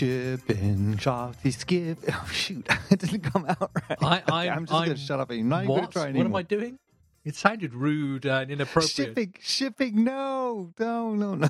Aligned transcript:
Shipping, 0.00 0.98
Scotty 0.98 1.50
skip. 1.50 1.98
Oh 2.08 2.28
shoot, 2.32 2.66
it 2.90 3.00
didn't 3.00 3.20
come 3.20 3.44
out 3.46 3.70
right. 3.90 3.98
I, 4.02 4.22
I, 4.32 4.48
I'm 4.48 4.64
just 4.64 4.72
gonna 4.72 4.96
shut 4.96 5.20
up. 5.20 5.30
I'm 5.30 5.46
not 5.48 5.66
gonna 5.66 5.80
What? 5.82 5.90
try 5.90 6.10
What 6.10 6.24
am 6.24 6.34
I 6.34 6.42
doing? 6.42 6.78
It 7.22 7.34
sounded 7.36 7.74
rude 7.74 8.24
and 8.24 8.50
inappropriate. 8.50 8.90
Shipping, 8.90 9.34
shipping. 9.40 10.04
No, 10.04 10.72
no, 10.78 11.14
no, 11.14 11.34
no. 11.34 11.48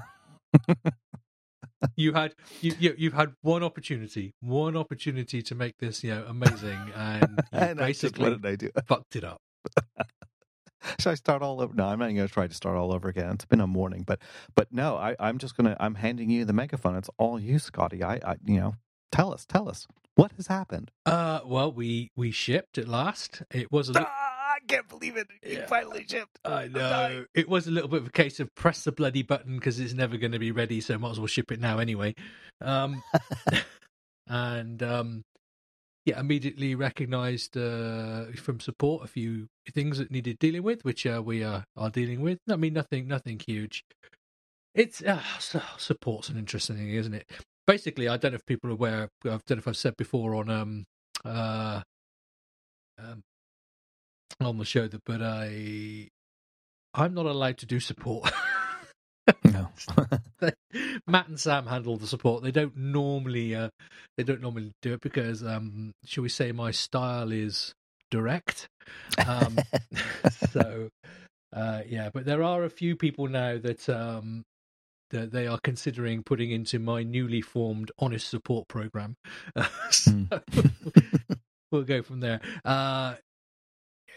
You 1.96 2.12
had 2.12 2.34
you, 2.60 2.74
you 2.78 2.94
you've 2.98 3.14
had 3.14 3.32
one 3.40 3.62
opportunity, 3.62 4.34
one 4.40 4.76
opportunity 4.76 5.40
to 5.42 5.54
make 5.54 5.78
this 5.78 6.02
you 6.04 6.10
know 6.14 6.24
amazing, 6.28 6.78
and 6.94 7.40
you 7.52 7.58
And 7.58 7.80
I 7.80 7.92
just, 7.92 8.02
basically 8.02 8.30
what 8.30 8.42
did 8.42 8.50
I 8.52 8.56
do? 8.56 8.70
fucked 8.86 9.16
it 9.16 9.24
up. 9.24 9.40
Should 11.00 11.10
I 11.10 11.14
start 11.14 11.42
all 11.42 11.60
over? 11.60 11.74
No, 11.74 11.86
I'm 11.86 11.98
not 11.98 12.06
going 12.06 12.16
to 12.16 12.28
try 12.28 12.46
to 12.46 12.54
start 12.54 12.76
all 12.76 12.92
over 12.92 13.08
again. 13.08 13.30
It's 13.32 13.44
been 13.44 13.60
a 13.60 13.66
morning, 13.66 14.02
but 14.06 14.20
but 14.54 14.72
no, 14.72 14.96
I, 14.96 15.16
I'm 15.20 15.38
just 15.38 15.56
gonna. 15.56 15.76
I'm 15.80 15.94
handing 15.94 16.30
you 16.30 16.44
the 16.44 16.52
megaphone. 16.52 16.96
It's 16.96 17.10
all 17.18 17.38
you, 17.40 17.58
Scotty. 17.58 18.02
I, 18.02 18.14
I, 18.24 18.36
you 18.44 18.58
know, 18.60 18.74
tell 19.12 19.32
us, 19.32 19.44
tell 19.46 19.68
us 19.68 19.86
what 20.14 20.32
has 20.36 20.46
happened. 20.46 20.90
Uh, 21.06 21.40
well, 21.44 21.72
we 21.72 22.10
we 22.16 22.30
shipped 22.30 22.78
at 22.78 22.88
last. 22.88 23.42
It 23.50 23.70
was 23.70 23.88
a 23.88 23.92
little, 23.94 24.08
Ah, 24.08 24.54
I 24.56 24.58
can't 24.66 24.88
believe 24.88 25.16
it. 25.16 25.28
You 25.46 25.58
Yeah. 25.58 25.66
finally 25.66 26.04
shipped. 26.08 26.38
I 26.44 26.68
know 26.68 27.24
it 27.34 27.48
was 27.48 27.66
a 27.66 27.70
little 27.70 27.88
bit 27.88 28.00
of 28.02 28.06
a 28.08 28.12
case 28.12 28.40
of 28.40 28.54
press 28.54 28.84
the 28.84 28.92
bloody 28.92 29.22
button 29.22 29.56
because 29.56 29.78
it's 29.80 29.94
never 29.94 30.16
going 30.16 30.32
to 30.32 30.38
be 30.38 30.50
ready, 30.52 30.80
so 30.80 30.98
might 30.98 31.10
as 31.12 31.18
well 31.20 31.26
ship 31.26 31.52
it 31.52 31.60
now 31.60 31.78
anyway. 31.78 32.14
Um, 32.60 33.02
and 34.28 34.82
um, 34.82 35.22
yeah, 36.04 36.18
immediately 36.18 36.74
recognised 36.74 37.56
uh, 37.56 38.26
from 38.36 38.60
support 38.60 39.04
a 39.04 39.08
few 39.08 39.48
things 39.70 39.98
that 39.98 40.10
needed 40.10 40.38
dealing 40.38 40.62
with, 40.62 40.84
which 40.84 41.06
uh, 41.06 41.22
we 41.24 41.44
are 41.44 41.64
are 41.76 41.90
dealing 41.90 42.20
with. 42.20 42.38
I 42.48 42.56
mean, 42.56 42.72
nothing 42.72 43.06
nothing 43.06 43.38
huge. 43.38 43.84
It's 44.74 45.02
uh, 45.02 45.20
support's 45.76 46.28
an 46.28 46.38
interesting 46.38 46.76
thing, 46.76 46.90
isn't 46.90 47.14
it? 47.14 47.30
Basically, 47.66 48.08
I 48.08 48.16
don't 48.16 48.32
know 48.32 48.36
if 48.36 48.46
people 48.46 48.70
are 48.70 48.74
aware. 48.74 49.08
I 49.24 49.28
don't 49.28 49.50
know 49.50 49.56
if 49.58 49.68
I've 49.68 49.76
said 49.76 49.96
before 49.96 50.34
on 50.34 50.48
um 50.50 50.84
uh 51.24 51.82
um 52.98 53.22
on 54.40 54.58
the 54.58 54.64
show 54.64 54.88
that, 54.88 55.02
but 55.04 55.20
I 55.22 56.08
I'm 56.94 57.14
not 57.14 57.26
allowed 57.26 57.58
to 57.58 57.66
do 57.66 57.78
support. 57.78 58.32
Matt 61.06 61.28
and 61.28 61.40
Sam 61.40 61.66
handle 61.66 61.96
the 61.96 62.06
support. 62.06 62.42
They 62.42 62.50
don't 62.50 62.76
normally 62.76 63.54
uh, 63.54 63.70
they 64.16 64.22
don't 64.22 64.40
normally 64.40 64.72
do 64.82 64.94
it 64.94 65.00
because 65.00 65.42
um 65.42 65.92
shall 66.04 66.22
we 66.22 66.28
say 66.28 66.52
my 66.52 66.70
style 66.70 67.32
is 67.32 67.74
direct. 68.10 68.68
Um 69.26 69.58
so 70.52 70.88
uh 71.52 71.82
yeah, 71.86 72.10
but 72.12 72.24
there 72.24 72.42
are 72.42 72.64
a 72.64 72.70
few 72.70 72.96
people 72.96 73.28
now 73.28 73.58
that 73.58 73.88
um 73.88 74.42
that 75.10 75.32
they 75.32 75.46
are 75.46 75.58
considering 75.62 76.22
putting 76.22 76.52
into 76.52 76.78
my 76.78 77.02
newly 77.02 77.40
formed 77.40 77.90
honest 77.98 78.28
support 78.28 78.68
program. 78.68 79.16
so 79.90 80.12
we'll 81.72 81.82
go 81.82 82.02
from 82.02 82.20
there. 82.20 82.40
Uh 82.64 83.14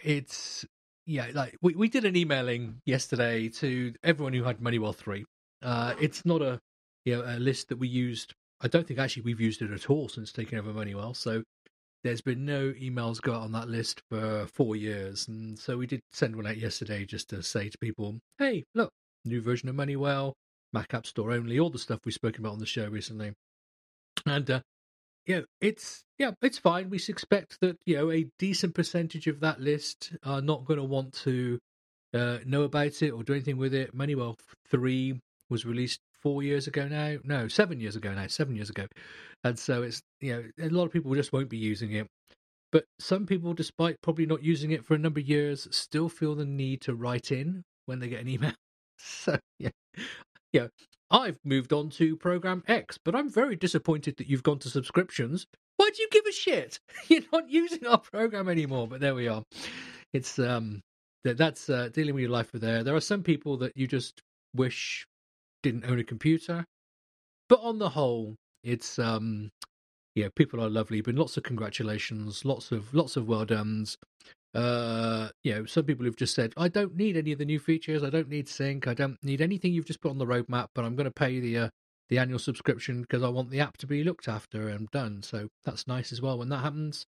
it's 0.03 0.66
yeah, 1.05 1.28
like 1.33 1.57
we, 1.61 1.75
we 1.75 1.89
did 1.89 2.05
an 2.05 2.16
emailing 2.16 2.81
yesterday 2.85 3.50
to 3.50 3.94
everyone 4.03 4.33
who 4.33 4.44
had 4.44 4.59
Moneywell 4.59 4.95
three. 4.95 5.25
Uh, 5.64 5.95
it's 6.00 6.25
not 6.25 6.42
a 6.42 6.59
you 7.06 7.16
know 7.16 7.23
a 7.25 7.39
list 7.39 7.69
that 7.69 7.78
we 7.78 7.88
used. 7.88 8.33
I 8.61 8.67
don't 8.67 8.88
think 8.88 9.00
actually 9.00 9.23
we've 9.23 9.42
used 9.42 9.61
it 9.61 9.72
at 9.72 9.89
all 9.89 10.09
since 10.09 10.31
taking 10.31 10.58
over 10.58 10.72
Moneywell. 10.72 11.16
So 11.16 11.44
there's 12.03 12.22
been 12.22 12.45
no 12.45 12.72
emails 12.73 13.22
go 13.22 13.33
out 13.33 13.42
on 13.42 13.52
that 13.53 13.69
list 13.69 14.02
for 14.09 14.45
four 14.47 14.75
years, 14.75 15.28
and 15.28 15.57
so 15.57 15.78
we 15.78 15.88
did 15.88 16.01
send 16.12 16.35
one 16.35 16.47
out 16.47 16.57
yesterday 16.57 17.06
just 17.06 17.29
to 17.29 17.41
say 17.41 17.69
to 17.69 17.78
people, 17.78 18.19
hey, 18.40 18.63
look, 18.75 18.91
new 19.25 19.41
version 19.41 19.69
of 19.69 19.75
Moneywell, 19.75 20.34
Mac 20.74 20.94
App 20.94 21.06
Store 21.06 21.31
only, 21.31 21.59
all 21.59 21.69
the 21.69 21.80
stuff 21.80 22.00
we've 22.06 22.13
spoken 22.13 22.41
about 22.44 22.53
on 22.53 22.59
the 22.59 22.66
show 22.66 22.88
recently, 22.88 23.34
and 24.25 24.50
uh, 24.50 24.62
yeah, 25.25 25.41
it's 25.62 26.03
yeah, 26.18 26.31
it's 26.41 26.57
fine. 26.57 26.90
We 26.90 26.97
expect 27.07 27.59
that 27.62 27.78
you 27.85 27.95
know 27.95 28.12
a 28.12 28.28
decent 28.38 28.75
percentage 28.75 29.28
of 29.28 29.40
that 29.40 29.62
list 29.62 30.13
are 30.24 30.41
not 30.41 30.66
going 30.66 30.80
to 30.80 30.84
want 30.84 31.13
to 31.24 31.59
uh, 32.13 32.40
know 32.45 32.63
about 32.63 33.01
it 33.01 33.12
or 33.12 33.24
do 33.24 33.34
anything 33.34 33.57
with 33.57 33.74
it. 33.74 33.95
Moneywell 33.95 34.38
three 34.69 35.19
was 35.53 35.66
released 35.66 36.02
four 36.22 36.41
years 36.41 36.68
ago 36.68 36.88
now. 36.88 37.18
No, 37.24 37.47
seven 37.47 37.80
years 37.80 37.96
ago 37.96 38.12
now. 38.14 38.28
Seven 38.28 38.56
years 38.56 38.72
ago, 38.72 38.88
and 39.44 39.58
so 39.58 39.84
it's 39.84 40.02
you 40.19 40.34
know 40.34 40.66
a 40.66 40.69
lot 40.69 40.86
of 40.86 40.91
people 40.91 41.14
just 41.14 41.31
won't 41.31 41.50
be 41.50 41.58
using 41.58 41.91
it. 41.94 42.08
But 42.72 42.86
some 43.00 43.28
people, 43.28 43.53
despite 43.53 44.02
probably 44.02 44.25
not 44.25 44.44
using 44.44 44.72
it 44.72 44.84
for 44.84 44.96
a 44.96 44.97
number 44.97 45.19
of 45.19 45.30
years, 45.30 45.68
still 45.69 46.09
feel 46.09 46.34
the 46.34 46.44
need 46.44 46.81
to 46.81 46.96
write 46.96 47.31
in 47.31 47.62
when 47.86 48.00
they 48.00 48.09
get 48.09 48.22
an 48.22 48.28
email. 48.28 48.53
So 49.06 49.38
yeah, 49.59 49.72
yeah. 50.53 50.68
I've 51.12 51.38
moved 51.44 51.74
on 51.74 51.90
to 51.92 52.16
program 52.16 52.63
X, 52.68 52.97
but 53.03 53.16
I'm 53.16 53.30
very 53.30 53.58
disappointed 53.58 54.16
that 54.18 54.28
you've 54.28 54.44
gone 54.44 54.59
to 54.59 54.69
subscriptions. 54.69 55.46
Why 55.75 55.90
do 55.94 56.02
you 56.02 56.08
give 56.09 56.25
a 56.25 56.31
shit? 56.31 56.80
You're 57.09 57.24
not 57.34 57.50
using 57.50 57.86
our 57.86 57.97
program 57.97 58.47
anymore. 58.47 58.88
But 58.88 59.02
there 59.02 59.13
we 59.13 59.28
are. 59.28 59.44
It's 60.13 60.40
um 60.40 60.81
that 61.25 61.38
that's 61.38 61.69
uh, 61.69 61.90
dealing 61.92 62.16
with 62.16 62.22
your 62.22 62.31
life 62.31 62.52
there. 62.53 62.84
There 62.84 62.96
are 62.96 63.02
some 63.02 63.24
people 63.24 63.58
that 63.58 63.75
you 63.75 63.88
just 63.88 64.22
wish 64.56 65.06
didn't 65.63 65.85
own 65.85 66.00
a 66.00 66.03
computer, 66.03 66.66
but 67.50 67.59
on 67.62 67.79
the 67.79 67.90
whole, 67.90 68.35
it's 68.63 69.00
um 69.00 69.50
yeah, 70.16 70.28
people 70.35 70.62
are 70.63 70.69
lovely. 70.69 71.01
But 71.01 71.16
lots 71.16 71.38
of 71.38 71.44
congratulations, 71.44 72.46
lots 72.46 72.72
of 72.72 72.94
lots 72.94 73.18
of 73.18 73.28
well 73.28 73.46
done's. 73.46 73.97
Uh, 74.53 75.29
you 75.44 75.51
know, 75.51 75.66
some 75.66 75.84
people 75.84 76.06
have 76.06 76.16
just 76.16 76.35
said, 76.35 76.53
I 76.56 76.68
don't 76.68 76.96
need 76.96 77.18
any 77.18 77.31
of 77.31 77.40
the 77.40 77.46
new 77.46 77.57
features. 77.57 78.03
I 78.03 78.12
don't 78.12 78.29
need 78.29 78.47
sync. 78.47 78.88
I 78.88 78.94
don't 78.94 79.18
need 79.24 79.41
anything 79.41 79.74
you've 79.74 79.88
just 79.88 80.00
put 80.00 80.12
on 80.12 80.19
the 80.19 80.28
roadmap. 80.28 80.68
But 80.75 80.85
I'm 80.85 80.96
going 80.96 81.06
to 81.06 81.12
pay 81.12 81.40
the 81.40 81.57
uh, 81.57 81.69
the 82.09 82.19
annual 82.19 82.40
subscription 82.40 83.01
because 83.01 83.24
I 83.24 83.30
want 83.30 83.50
the 83.50 83.59
app 83.59 83.78
to 83.78 83.88
be 83.88 84.03
looked 84.03 84.28
after 84.28 84.69
and 84.69 84.90
done. 84.91 85.24
So 85.24 85.47
that's 85.66 85.88
nice 85.88 86.12
as 86.12 86.22
well 86.22 86.38
when 86.38 86.50
that 86.50 86.59
happens. 86.59 87.06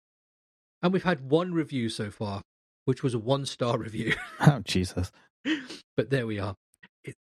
And 0.82 0.92
we've 0.92 1.02
had 1.02 1.28
one 1.30 1.52
review 1.52 1.88
so 1.88 2.10
far, 2.10 2.42
which 2.84 3.02
was 3.02 3.14
a 3.14 3.18
one 3.18 3.46
star 3.46 3.78
review. 3.78 4.14
Oh 4.40 4.60
Jesus. 4.64 5.10
but 5.96 6.10
there 6.10 6.26
we 6.26 6.38
are. 6.38 6.54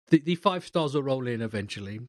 The, 0.09 0.19
the 0.19 0.35
five 0.35 0.65
stars 0.65 0.93
will 0.95 1.03
roll 1.03 1.27
in 1.27 1.41
eventually. 1.41 2.01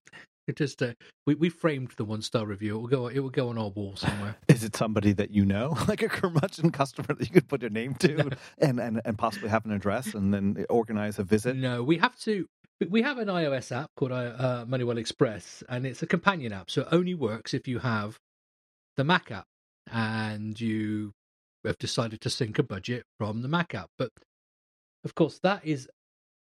It 0.46 0.56
just 0.56 0.82
uh, 0.82 0.94
we 1.26 1.34
we 1.34 1.48
framed 1.50 1.90
the 1.96 2.04
one 2.04 2.22
star 2.22 2.46
review. 2.46 2.76
It 2.76 2.80
will 2.80 2.88
go. 2.88 3.06
It 3.08 3.18
will 3.18 3.28
go 3.30 3.48
on 3.50 3.58
our 3.58 3.68
wall 3.68 3.96
somewhere. 3.96 4.36
Is 4.48 4.64
it 4.64 4.74
somebody 4.76 5.12
that 5.12 5.30
you 5.30 5.44
know, 5.44 5.76
like 5.88 6.02
a 6.02 6.08
curmudgeon 6.08 6.70
customer 6.72 7.08
that 7.14 7.20
you 7.20 7.26
could 7.32 7.48
put 7.48 7.60
your 7.60 7.70
name 7.70 7.94
to, 7.96 8.30
and, 8.58 8.80
and 8.80 9.00
and 9.04 9.18
possibly 9.18 9.48
have 9.50 9.64
an 9.66 9.72
address, 9.72 10.14
and 10.14 10.32
then 10.32 10.64
organize 10.70 11.18
a 11.18 11.24
visit? 11.24 11.56
No, 11.56 11.82
we 11.82 11.98
have 11.98 12.16
to. 12.20 12.46
we- 12.80 12.86
We 12.86 13.02
have 13.02 13.18
an 13.18 13.28
iOS 13.28 13.72
app 13.76 13.90
called 13.96 14.12
uh, 14.12 14.14
uh, 14.14 14.64
Moneywell 14.64 14.96
Express, 14.98 15.62
and 15.68 15.84
it's 15.84 16.02
a 16.02 16.06
companion 16.06 16.52
app, 16.52 16.70
so 16.70 16.82
it 16.82 16.88
only 16.92 17.14
works 17.14 17.52
if 17.52 17.68
you 17.68 17.80
have 17.80 18.16
the 18.96 19.04
Mac 19.04 19.30
app 19.30 19.44
and 19.92 20.58
you 20.60 21.12
have 21.64 21.76
decided 21.78 22.20
to 22.22 22.30
sync 22.30 22.58
a 22.58 22.62
budget 22.62 23.02
from 23.18 23.42
the 23.42 23.48
Mac 23.48 23.74
app. 23.74 23.88
But 23.98 24.10
of 25.04 25.14
course, 25.14 25.40
that 25.42 25.64
is 25.66 25.88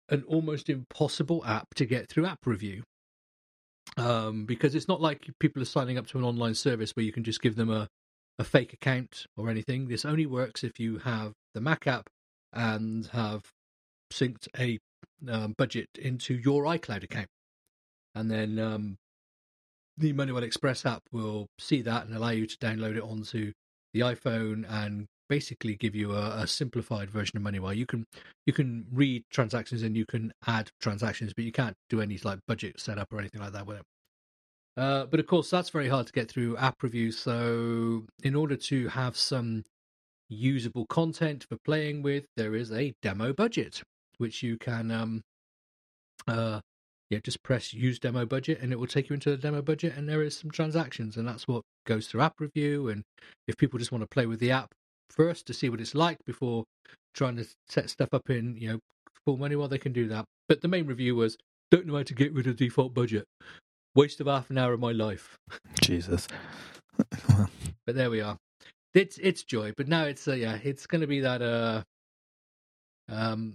an 0.08 0.24
almost 0.26 0.68
impossible 0.68 1.44
app 1.44 1.74
to 1.74 1.86
get 1.86 2.08
through 2.08 2.26
App 2.26 2.46
Review 2.46 2.82
um, 3.96 4.44
because 4.44 4.74
it's 4.74 4.88
not 4.88 5.00
like 5.00 5.30
people 5.40 5.62
are 5.62 5.66
signing 5.66 5.98
up 5.98 6.06
to 6.08 6.18
an 6.18 6.24
online 6.24 6.54
service 6.54 6.92
where 6.94 7.04
you 7.04 7.12
can 7.12 7.24
just 7.24 7.40
give 7.40 7.56
them 7.56 7.70
a, 7.70 7.88
a 8.38 8.44
fake 8.44 8.72
account 8.72 9.26
or 9.36 9.48
anything. 9.48 9.88
This 9.88 10.04
only 10.04 10.26
works 10.26 10.64
if 10.64 10.78
you 10.78 10.98
have 10.98 11.32
the 11.54 11.60
Mac 11.60 11.86
app 11.86 12.08
and 12.52 13.06
have 13.06 13.42
synced 14.12 14.48
a 14.58 14.78
um, 15.28 15.54
budget 15.56 15.88
into 15.98 16.34
your 16.34 16.64
iCloud 16.64 17.04
account. 17.04 17.28
And 18.14 18.30
then 18.30 18.58
um, 18.58 18.96
the 19.96 20.12
Moneywell 20.12 20.42
Express 20.42 20.84
app 20.86 21.02
will 21.12 21.46
see 21.58 21.82
that 21.82 22.06
and 22.06 22.14
allow 22.14 22.30
you 22.30 22.46
to 22.46 22.56
download 22.58 22.96
it 22.96 23.02
onto 23.02 23.52
the 23.92 24.00
iPhone 24.00 24.64
and 24.68 25.06
basically 25.28 25.76
give 25.76 25.94
you 25.94 26.12
a, 26.12 26.42
a 26.42 26.46
simplified 26.46 27.10
version 27.10 27.36
of 27.36 27.42
Moneywell. 27.42 27.76
You 27.76 27.86
can 27.86 28.06
you 28.46 28.52
can 28.52 28.86
read 28.92 29.24
transactions 29.30 29.82
and 29.82 29.96
you 29.96 30.06
can 30.06 30.32
add 30.46 30.70
transactions, 30.80 31.32
but 31.34 31.44
you 31.44 31.52
can't 31.52 31.76
do 31.88 32.00
any 32.00 32.18
like 32.24 32.40
budget 32.46 32.80
setup 32.80 33.12
or 33.12 33.18
anything 33.18 33.40
like 33.40 33.52
that 33.52 33.66
with 33.66 33.78
it. 33.78 33.84
Uh, 34.76 35.06
but 35.06 35.20
of 35.20 35.26
course, 35.26 35.50
that's 35.50 35.70
very 35.70 35.88
hard 35.88 36.06
to 36.06 36.12
get 36.12 36.28
through 36.28 36.56
app 36.56 36.82
reviews. 36.82 37.16
So, 37.18 38.04
in 38.22 38.34
order 38.34 38.56
to 38.56 38.88
have 38.88 39.16
some 39.16 39.62
usable 40.28 40.86
content 40.86 41.46
for 41.48 41.56
playing 41.64 42.02
with, 42.02 42.24
there 42.36 42.54
is 42.54 42.72
a 42.72 42.92
demo 43.00 43.32
budget, 43.32 43.82
which 44.18 44.42
you 44.42 44.58
can 44.58 44.90
um, 44.90 45.22
uh, 46.26 46.60
yeah, 47.10 47.20
just 47.22 47.42
press 47.42 47.72
use 47.72 47.98
demo 47.98 48.24
budget 48.26 48.60
and 48.60 48.72
it 48.72 48.78
will 48.78 48.86
take 48.86 49.08
you 49.08 49.14
into 49.14 49.30
the 49.30 49.36
demo 49.36 49.62
budget 49.62 49.94
and 49.96 50.08
there 50.08 50.22
is 50.22 50.36
some 50.36 50.50
transactions 50.50 51.16
and 51.16 51.28
that's 51.28 51.46
what 51.46 51.62
goes 51.86 52.06
through 52.06 52.22
app 52.22 52.40
review 52.40 52.88
and 52.88 53.04
if 53.46 53.56
people 53.56 53.78
just 53.78 53.92
want 53.92 54.02
to 54.02 54.08
play 54.08 54.26
with 54.26 54.40
the 54.40 54.50
app 54.50 54.72
first 55.10 55.46
to 55.46 55.54
see 55.54 55.68
what 55.68 55.80
it's 55.80 55.94
like 55.94 56.18
before 56.24 56.64
trying 57.14 57.36
to 57.36 57.46
set 57.68 57.88
stuff 57.90 58.08
up 58.12 58.28
in 58.30 58.56
you 58.56 58.68
know 58.68 58.78
full 59.24 59.38
Moneywell 59.38 59.70
they 59.70 59.78
can 59.78 59.92
do 59.92 60.08
that. 60.08 60.24
But 60.48 60.60
the 60.60 60.68
main 60.68 60.86
review 60.86 61.14
was 61.16 61.36
don't 61.70 61.86
know 61.86 61.96
how 61.96 62.02
to 62.02 62.14
get 62.14 62.32
rid 62.32 62.46
of 62.46 62.56
default 62.56 62.94
budget. 62.94 63.24
Waste 63.94 64.20
of 64.20 64.26
half 64.26 64.50
an 64.50 64.58
hour 64.58 64.72
of 64.72 64.80
my 64.80 64.92
life. 64.92 65.36
Jesus. 65.80 66.26
but 67.86 67.94
there 67.94 68.10
we 68.10 68.20
are. 68.20 68.36
It's 68.92 69.18
it's 69.18 69.42
joy 69.42 69.72
but 69.76 69.88
now 69.88 70.04
it's 70.04 70.28
uh, 70.28 70.34
yeah 70.34 70.58
it's 70.62 70.86
going 70.86 71.00
to 71.00 71.08
be 71.08 71.20
that 71.20 71.42
uh 71.42 71.82
um 73.08 73.54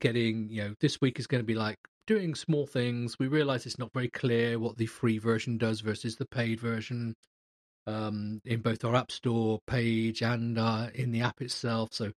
getting 0.00 0.48
you 0.48 0.62
know 0.62 0.74
this 0.80 1.00
week 1.00 1.18
is 1.18 1.26
going 1.26 1.42
to 1.42 1.46
be 1.46 1.54
like 1.54 1.76
doing 2.06 2.34
small 2.34 2.66
things. 2.66 3.18
We 3.18 3.28
realize 3.28 3.66
it's 3.66 3.78
not 3.78 3.92
very 3.92 4.08
clear 4.08 4.58
what 4.58 4.78
the 4.78 4.86
free 4.86 5.18
version 5.18 5.58
does 5.58 5.80
versus 5.80 6.16
the 6.16 6.26
paid 6.26 6.58
version 6.58 7.14
um, 7.88 8.40
in 8.44 8.60
both 8.60 8.84
our 8.84 8.94
App 8.94 9.10
Store 9.10 9.60
page 9.66 10.22
and 10.22 10.58
uh, 10.58 10.88
in 10.94 11.10
the 11.10 11.22
app 11.22 11.40
itself. 11.40 11.88
So 11.92 12.12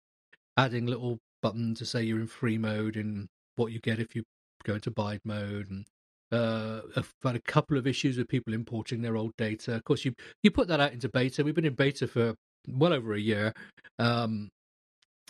adding 0.58 0.88
little 0.88 1.20
button 1.42 1.76
to 1.76 1.86
say 1.86 2.04
you're 2.04 2.20
in 2.20 2.28
free 2.28 2.58
mode 2.58 2.96
and 2.96 3.28
what 3.56 3.72
you 3.72 3.80
get 3.80 4.00
if 4.00 4.16
you 4.16 4.24
go 4.64 4.74
into 4.76 4.92
buy 4.92 5.20
mode 5.24 5.70
and 5.70 5.86
uh, 6.32 6.82
I've 6.96 7.14
had 7.24 7.36
a 7.36 7.42
couple 7.42 7.78
of 7.78 7.88
issues 7.88 8.18
with 8.18 8.28
people 8.28 8.54
importing 8.54 9.02
their 9.02 9.18
old 9.18 9.32
data. 9.38 9.76
Of 9.76 9.84
course, 9.84 10.06
you 10.06 10.14
you 10.44 10.52
put 10.52 10.68
that 10.68 10.80
out 10.80 10.94
into 10.94 11.10
beta. 11.10 11.44
We've 11.44 11.56
been 11.56 11.66
in 11.66 11.74
beta 11.74 12.08
for 12.08 12.36
well 12.68 12.94
over 12.94 13.14
a 13.14 13.20
year, 13.20 13.52
um, 13.98 14.50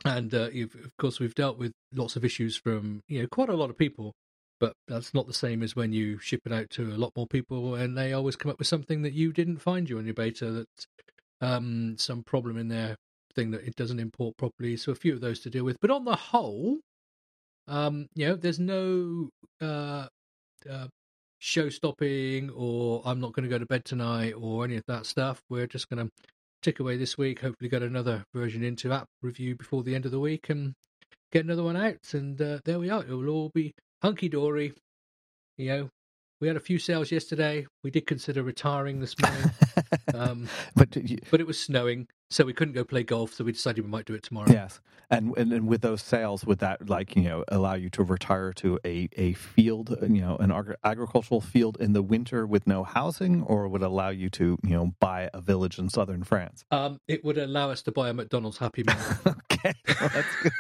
and 0.04 0.34
uh, 0.34 0.50
of 0.54 0.98
course 0.98 1.22
we've 1.22 1.36
dealt 1.36 1.58
with 1.58 1.72
lots 1.94 2.18
of 2.18 2.26
issues 2.26 2.58
from 2.58 3.02
you 3.08 3.22
know 3.22 3.28
quite 3.32 3.48
a 3.48 3.56
lot 3.56 3.70
of 3.70 3.78
people. 3.78 4.12
But 4.60 4.74
that's 4.88 5.14
not 5.14 5.28
the 5.28 5.34
same 5.34 5.64
as 5.64 5.76
when 5.76 5.94
you 5.94 6.20
ship 6.20 6.42
it 6.46 6.52
out 6.52 6.70
to 6.72 6.84
a 6.84 6.98
lot 6.98 7.14
more 7.16 7.28
people, 7.28 7.76
and 7.76 7.98
they 7.98 8.14
always 8.14 8.36
come 8.36 8.52
up 8.52 8.60
with 8.60 8.68
something 8.68 9.02
that 9.04 9.14
you 9.14 9.32
didn't 9.32 9.58
find 9.58 9.90
you 9.90 9.98
on 9.98 10.06
your 10.06 10.14
beta. 10.14 10.52
That 10.52 10.68
um, 11.42 11.96
some 11.98 12.24
problem 12.24 12.58
in 12.58 12.68
their 12.68 12.96
thing 13.36 13.52
that 13.52 13.64
it 13.66 13.76
doesn't 13.76 14.00
import 14.00 14.38
properly. 14.38 14.78
So 14.78 14.92
a 14.92 14.96
few 14.96 15.14
of 15.14 15.22
those 15.22 15.40
to 15.42 15.50
deal 15.50 15.64
with. 15.64 15.78
But 15.80 15.92
on 15.92 16.06
the 16.06 16.16
whole, 16.16 16.80
um, 17.68 18.08
you 18.16 18.28
know, 18.28 18.36
there's 18.36 18.60
no 18.60 19.30
uh, 19.62 20.08
uh, 20.70 20.88
show 21.40 21.70
stopping 21.70 22.50
or 22.52 23.02
I'm 23.06 23.20
not 23.20 23.34
going 23.34 23.44
to 23.44 23.50
go 23.50 23.60
to 23.60 23.66
bed 23.66 23.86
tonight 23.86 24.34
or 24.38 24.66
any 24.66 24.76
of 24.76 24.84
that 24.88 25.06
stuff. 25.06 25.42
We're 25.50 25.68
just 25.68 25.90
going 25.90 26.06
to 26.06 26.12
tick 26.62 26.80
away 26.80 26.98
this 26.98 27.18
week, 27.18 27.40
hopefully 27.40 27.70
get 27.70 27.84
another 27.84 28.26
version 28.34 28.64
into 28.64 28.92
app 28.92 29.08
review 29.22 29.56
before 29.56 29.84
the 29.84 29.96
end 29.96 30.06
of 30.06 30.12
the 30.12 30.20
week 30.20 30.50
and 30.50 30.74
get 31.32 31.46
another 31.46 31.64
one 31.64 31.78
out. 31.78 32.14
And 32.14 32.42
uh, 32.42 32.60
there 32.66 32.80
we 32.80 32.90
are. 32.90 33.04
It 33.04 33.10
will 33.10 33.30
all 33.30 33.52
be 33.54 33.74
hunky 34.02 34.30
dory. 34.30 34.74
You 35.58 35.68
know, 35.68 35.90
we 36.42 36.48
had 36.48 36.56
a 36.56 36.62
few 36.62 36.80
sales 36.80 37.12
yesterday. 37.12 37.68
We 37.84 37.92
did 37.92 38.08
consider 38.08 38.44
retiring 38.44 39.02
this 39.02 39.16
morning, 39.20 39.52
um, 40.14 40.48
but 40.76 40.96
you, 40.96 41.18
but 41.30 41.42
it 41.42 41.48
was 41.48 41.60
snowing, 41.60 42.08
so 42.30 42.46
we 42.46 42.54
couldn't 42.54 42.74
go 42.74 42.86
play 42.86 43.04
golf. 43.04 43.34
So 43.34 43.44
we 43.44 43.52
decided 43.52 43.84
we 43.84 43.92
might 43.92 44.06
do 44.06 44.14
it 44.14 44.24
tomorrow. 44.24 44.50
Yes, 44.50 44.80
and, 45.10 45.36
and 45.38 45.52
and 45.52 45.68
with 45.68 45.82
those 45.82 46.02
sales, 46.02 46.46
would 46.46 46.60
that 46.60 46.88
like 46.90 47.18
you 47.18 47.24
know 47.24 47.44
allow 47.50 47.74
you 47.74 47.90
to 47.90 48.04
retire 48.04 48.54
to 48.54 48.80
a 48.86 49.10
a 49.18 49.34
field, 49.34 49.98
you 50.02 50.22
know, 50.22 50.38
an 50.38 50.76
agricultural 50.86 51.42
field 51.42 51.76
in 51.82 51.92
the 51.92 52.02
winter 52.02 52.48
with 52.48 52.66
no 52.66 52.86
housing, 52.86 53.44
or 53.44 53.68
would 53.68 53.82
it 53.82 53.86
allow 53.86 54.10
you 54.10 54.30
to 54.30 54.58
you 54.64 54.70
know 54.70 54.94
buy 55.02 55.30
a 55.34 55.42
village 55.42 55.78
in 55.78 55.90
southern 55.90 56.24
France? 56.24 56.64
Um, 56.72 57.02
it 57.10 57.26
would 57.26 57.38
allow 57.38 57.70
us 57.70 57.82
to 57.82 57.92
buy 57.92 58.10
a 58.10 58.14
McDonald's 58.14 58.58
Happy 58.58 58.84
Meal. 58.84 58.96
okay, 59.28 59.74
well, 60.00 60.10
that's 60.14 60.36
good 60.42 60.54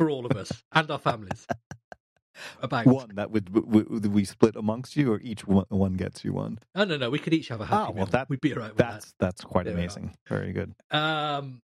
for 0.00 0.08
all 0.08 0.24
of 0.24 0.34
us 0.34 0.50
and 0.72 0.90
our 0.90 0.98
families. 0.98 1.46
About 2.62 2.86
one 2.86 3.10
that 3.16 3.30
would, 3.30 3.50
would, 3.50 4.06
we 4.06 4.24
split 4.24 4.56
amongst 4.56 4.96
you, 4.96 5.12
or 5.12 5.20
each 5.20 5.46
one, 5.46 5.66
one 5.68 5.92
gets 5.92 6.24
you 6.24 6.32
one? 6.32 6.58
No, 6.74 6.84
no, 6.84 6.96
no, 6.96 7.10
we 7.10 7.18
could 7.18 7.34
each 7.34 7.48
have 7.48 7.60
a 7.60 7.66
happy 7.66 7.92
oh. 7.92 7.96
Well, 7.98 8.06
that, 8.06 8.30
We'd 8.30 8.40
be 8.40 8.54
alright 8.54 8.70
with 8.70 8.78
that's, 8.78 9.04
that. 9.06 9.14
That's 9.18 9.40
quite 9.42 9.66
there 9.66 9.74
amazing. 9.74 10.14
Very 10.26 10.54
good. 10.54 10.72
Um, 10.90 11.60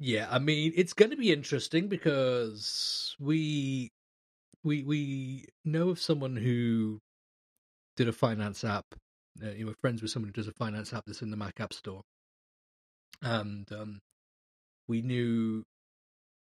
yeah, 0.00 0.26
I 0.28 0.40
mean, 0.40 0.72
it's 0.74 0.94
going 0.94 1.12
to 1.12 1.16
be 1.16 1.32
interesting 1.32 1.86
because 1.86 3.14
we 3.20 3.92
we 4.64 4.82
we 4.82 5.44
know 5.64 5.90
of 5.90 6.00
someone 6.00 6.34
who 6.34 6.98
did 7.96 8.08
a 8.08 8.12
finance 8.12 8.64
app. 8.64 8.86
Uh, 9.40 9.50
you 9.50 9.64
know, 9.64 9.74
friends 9.80 10.02
with 10.02 10.10
someone 10.10 10.30
who 10.30 10.42
does 10.42 10.48
a 10.48 10.52
finance 10.52 10.92
app 10.92 11.04
that's 11.06 11.22
in 11.22 11.30
the 11.30 11.36
Mac 11.36 11.60
App 11.60 11.72
Store, 11.72 12.02
and 13.22 13.70
um, 13.70 14.00
we 14.88 15.02
knew. 15.02 15.62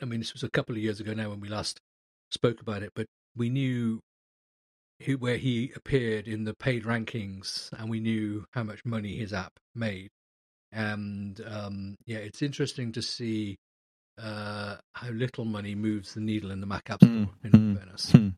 I 0.01 0.05
mean, 0.05 0.19
this 0.19 0.33
was 0.33 0.43
a 0.43 0.49
couple 0.49 0.75
of 0.75 0.81
years 0.81 0.99
ago 0.99 1.13
now 1.13 1.29
when 1.29 1.39
we 1.39 1.49
last 1.49 1.79
spoke 2.31 2.61
about 2.61 2.83
it, 2.83 2.91
but 2.95 3.05
we 3.35 3.49
knew 3.49 4.01
who 5.03 5.17
where 5.17 5.37
he 5.37 5.71
appeared 5.75 6.27
in 6.27 6.43
the 6.43 6.53
paid 6.53 6.83
rankings, 6.83 7.71
and 7.77 7.89
we 7.89 7.99
knew 7.99 8.45
how 8.51 8.63
much 8.63 8.85
money 8.85 9.17
his 9.17 9.33
app 9.33 9.53
made. 9.75 10.09
And 10.71 11.41
um, 11.47 11.95
yeah, 12.05 12.17
it's 12.17 12.41
interesting 12.41 12.91
to 12.93 13.01
see 13.01 13.57
uh, 14.21 14.77
how 14.93 15.09
little 15.09 15.45
money 15.45 15.75
moves 15.75 16.13
the 16.13 16.21
needle 16.21 16.51
in 16.51 16.61
the 16.61 16.67
Mac 16.67 16.89
App 16.89 17.03
Store. 17.03 17.11
Mm, 17.11 17.29
in 17.43 17.51
mm, 17.51 17.77
fairness, 17.77 18.11
mm. 18.11 18.33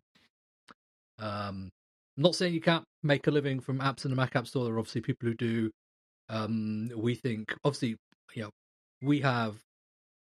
um, 1.20 1.70
I'm 2.18 2.24
not 2.24 2.36
saying 2.36 2.54
you 2.54 2.62
can't 2.62 2.86
make 3.02 3.28
a 3.28 3.32
living 3.32 3.60
from 3.60 3.80
apps 3.80 4.06
in 4.06 4.12
the 4.12 4.18
Mac 4.18 4.36
App 4.36 4.48
Store. 4.48 4.66
There 4.66 4.74
are 4.74 4.80
obviously 4.80 5.02
people 5.02 5.28
who 5.28 5.36
do. 5.36 5.72
Um, 6.30 6.90
we 6.96 7.16
think, 7.16 7.54
obviously, 7.66 7.98
you 8.34 8.44
know, 8.44 8.50
we 9.02 9.20
have 9.22 9.56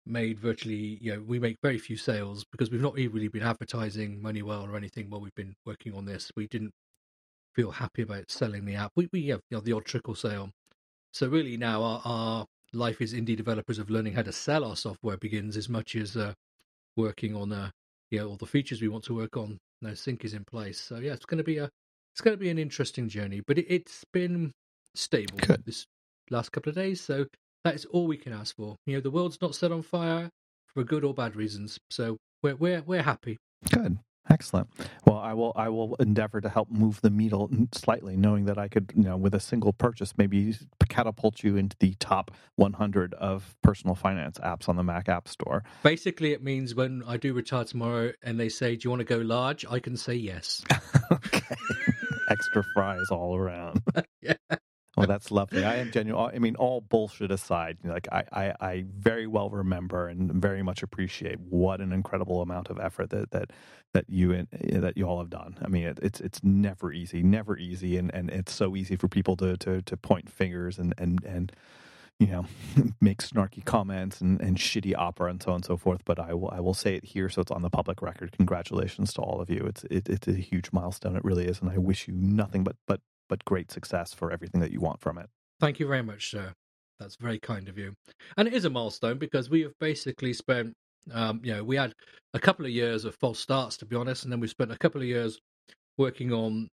made 0.05 0.39
virtually, 0.39 0.97
you 1.01 1.13
know, 1.13 1.21
we 1.21 1.39
make 1.39 1.57
very 1.61 1.77
few 1.77 1.97
sales 1.97 2.43
because 2.51 2.71
we've 2.71 2.81
not 2.81 2.95
really 2.95 3.27
been 3.27 3.43
advertising 3.43 4.19
Moneywell 4.21 4.67
or 4.67 4.75
anything 4.75 5.09
while 5.09 5.21
we've 5.21 5.35
been 5.35 5.55
working 5.65 5.93
on 5.93 6.05
this. 6.05 6.31
We 6.35 6.47
didn't 6.47 6.73
feel 7.53 7.71
happy 7.71 8.01
about 8.01 8.31
selling 8.31 8.65
the 8.65 8.75
app. 8.75 8.91
We 8.95 9.09
we 9.11 9.27
have 9.27 9.41
you 9.49 9.57
know, 9.57 9.61
the 9.61 9.73
odd 9.73 9.85
trickle 9.85 10.15
sale. 10.15 10.51
So 11.13 11.27
really 11.27 11.57
now 11.57 11.83
our, 11.83 12.01
our 12.05 12.45
life 12.73 13.01
as 13.01 13.13
indie 13.13 13.35
developers 13.35 13.79
of 13.79 13.89
learning 13.89 14.13
how 14.13 14.21
to 14.21 14.31
sell 14.31 14.63
our 14.63 14.75
software 14.75 15.17
begins 15.17 15.57
as 15.57 15.67
much 15.67 15.95
as 15.95 16.15
uh, 16.15 16.33
working 16.95 17.35
on 17.35 17.51
uh, 17.51 17.69
you 18.09 18.19
know 18.19 18.29
all 18.29 18.37
the 18.37 18.45
features 18.45 18.81
we 18.81 18.87
want 18.87 19.03
to 19.05 19.15
work 19.15 19.37
on. 19.37 19.59
Now 19.81 19.93
sync 19.93 20.25
is 20.25 20.33
in 20.33 20.45
place. 20.45 20.79
So 20.79 20.97
yeah, 20.97 21.13
it's 21.13 21.25
going 21.25 21.39
to 21.39 21.43
be 21.43 21.57
a 21.57 21.69
it's 22.13 22.21
going 22.21 22.35
to 22.35 22.41
be 22.41 22.49
an 22.49 22.57
interesting 22.57 23.07
journey, 23.07 23.41
but 23.45 23.57
it, 23.57 23.87
has 23.87 24.03
been 24.11 24.51
stable 24.95 25.37
Good. 25.37 25.63
this 25.65 25.85
last 26.29 26.51
couple 26.51 26.69
of 26.69 26.75
days. 26.75 27.01
So 27.01 27.25
that 27.63 27.75
is 27.75 27.85
all 27.85 28.07
we 28.07 28.17
can 28.17 28.33
ask 28.33 28.55
for. 28.55 28.75
You 28.85 28.95
know, 28.95 29.01
the 29.01 29.11
world's 29.11 29.41
not 29.41 29.55
set 29.55 29.71
on 29.71 29.81
fire 29.81 30.29
for 30.67 30.83
good 30.83 31.03
or 31.03 31.13
bad 31.13 31.35
reasons. 31.35 31.79
So 31.89 32.17
we're 32.43 32.55
we're 32.55 32.81
we're 32.81 33.03
happy. 33.03 33.37
Good. 33.69 33.97
Excellent. 34.29 34.69
Well, 35.05 35.17
I 35.17 35.33
will. 35.33 35.51
I 35.55 35.69
will 35.69 35.95
endeavor 35.95 36.41
to 36.41 36.49
help 36.49 36.69
move 36.69 37.01
the 37.01 37.09
needle 37.09 37.49
slightly, 37.73 38.15
knowing 38.15 38.45
that 38.45 38.57
I 38.57 38.67
could, 38.67 38.93
you 38.95 39.03
know, 39.03 39.17
with 39.17 39.33
a 39.33 39.39
single 39.39 39.73
purchase, 39.73 40.13
maybe 40.17 40.55
catapult 40.89 41.41
you 41.41 41.57
into 41.57 41.75
the 41.79 41.95
top 41.99 42.31
100 42.57 43.13
of 43.15 43.55
personal 43.63 43.95
finance 43.95 44.37
apps 44.39 44.69
on 44.69 44.75
the 44.75 44.83
Mac 44.83 45.09
App 45.09 45.27
Store. 45.27 45.63
Basically, 45.83 46.33
it 46.33 46.43
means 46.43 46.75
when 46.75 47.03
I 47.07 47.17
do 47.17 47.33
retire 47.33 47.63
tomorrow 47.63 48.11
and 48.21 48.39
they 48.39 48.49
say, 48.49 48.75
"Do 48.75 48.85
you 48.85 48.89
want 48.91 48.99
to 48.99 49.05
go 49.05 49.17
large?" 49.17 49.65
I 49.65 49.79
can 49.79 49.97
say 49.97 50.13
yes. 50.13 50.63
okay. 51.11 51.55
Extra 52.29 52.63
fries 52.75 53.07
all 53.09 53.35
around. 53.35 53.81
yeah. 54.21 54.33
Well, 55.01 55.07
that's 55.07 55.31
lovely. 55.31 55.65
I 55.65 55.77
am 55.77 55.91
genuine. 55.91 56.31
I 56.35 56.39
mean, 56.39 56.55
all 56.57 56.81
bullshit 56.81 57.31
aside, 57.31 57.79
like 57.83 58.07
I, 58.11 58.23
I, 58.31 58.53
I 58.61 58.85
very 58.87 59.27
well 59.27 59.49
remember 59.49 60.07
and 60.07 60.31
very 60.33 60.63
much 60.63 60.83
appreciate 60.83 61.39
what 61.41 61.81
an 61.81 61.91
incredible 61.91 62.41
amount 62.43 62.69
of 62.69 62.79
effort 62.79 63.09
that 63.11 63.31
that 63.31 63.51
that 63.93 64.05
you 64.09 64.31
and 64.33 64.47
eh, 64.53 64.79
that 64.79 64.97
you 64.97 65.05
all 65.05 65.19
have 65.19 65.31
done. 65.31 65.57
I 65.63 65.69
mean, 65.69 65.85
it, 65.85 65.99
it's 66.03 66.21
it's 66.21 66.43
never 66.43 66.93
easy, 66.93 67.23
never 67.23 67.57
easy, 67.57 67.97
and, 67.97 68.13
and 68.13 68.29
it's 68.29 68.53
so 68.53 68.75
easy 68.77 68.95
for 68.95 69.07
people 69.07 69.35
to 69.37 69.57
to, 69.57 69.81
to 69.81 69.97
point 69.97 70.29
fingers 70.29 70.79
and 70.79 70.93
and 70.99 71.23
and 71.25 71.51
you 72.19 72.27
know 72.27 72.45
make 73.01 73.23
snarky 73.23 73.65
comments 73.65 74.21
and, 74.21 74.39
and 74.41 74.57
shitty 74.57 74.95
opera 74.95 75.31
and 75.31 75.43
so 75.43 75.49
on 75.51 75.55
and 75.55 75.65
so 75.65 75.77
forth. 75.77 76.03
But 76.05 76.19
I 76.19 76.35
will 76.35 76.51
I 76.51 76.59
will 76.61 76.75
say 76.75 76.95
it 76.95 77.05
here 77.05 77.29
so 77.29 77.41
it's 77.41 77.51
on 77.51 77.63
the 77.63 77.71
public 77.71 78.03
record. 78.03 78.33
Congratulations 78.37 79.13
to 79.15 79.21
all 79.21 79.41
of 79.41 79.49
you. 79.49 79.65
It's 79.65 79.83
it, 79.91 80.09
it's 80.09 80.27
a 80.27 80.33
huge 80.33 80.71
milestone. 80.71 81.15
It 81.17 81.25
really 81.25 81.47
is, 81.47 81.59
and 81.61 81.71
I 81.71 81.79
wish 81.79 82.07
you 82.07 82.13
nothing 82.15 82.63
but 82.63 82.77
but 82.87 83.01
but 83.31 83.45
great 83.45 83.71
success 83.71 84.13
for 84.13 84.29
everything 84.29 84.59
that 84.59 84.73
you 84.73 84.81
want 84.81 84.99
from 84.99 85.17
it. 85.17 85.27
Thank 85.61 85.79
you 85.79 85.87
very 85.87 86.03
much, 86.03 86.29
sir. 86.29 86.51
That's 86.99 87.15
very 87.15 87.39
kind 87.39 87.69
of 87.69 87.77
you. 87.77 87.93
And 88.35 88.45
it 88.45 88.53
is 88.53 88.65
a 88.65 88.69
milestone 88.69 89.19
because 89.19 89.49
we 89.49 89.61
have 89.61 89.71
basically 89.79 90.33
spent, 90.33 90.73
um, 91.13 91.39
you 91.41 91.53
know, 91.53 91.63
we 91.63 91.77
had 91.77 91.93
a 92.33 92.39
couple 92.39 92.65
of 92.65 92.71
years 92.71 93.05
of 93.05 93.15
false 93.15 93.39
starts, 93.39 93.77
to 93.77 93.85
be 93.85 93.95
honest, 93.95 94.25
and 94.25 94.33
then 94.33 94.41
we 94.41 94.47
spent 94.47 94.69
a 94.69 94.77
couple 94.77 94.99
of 94.99 95.07
years 95.07 95.39
working 95.97 96.33
on 96.33 96.67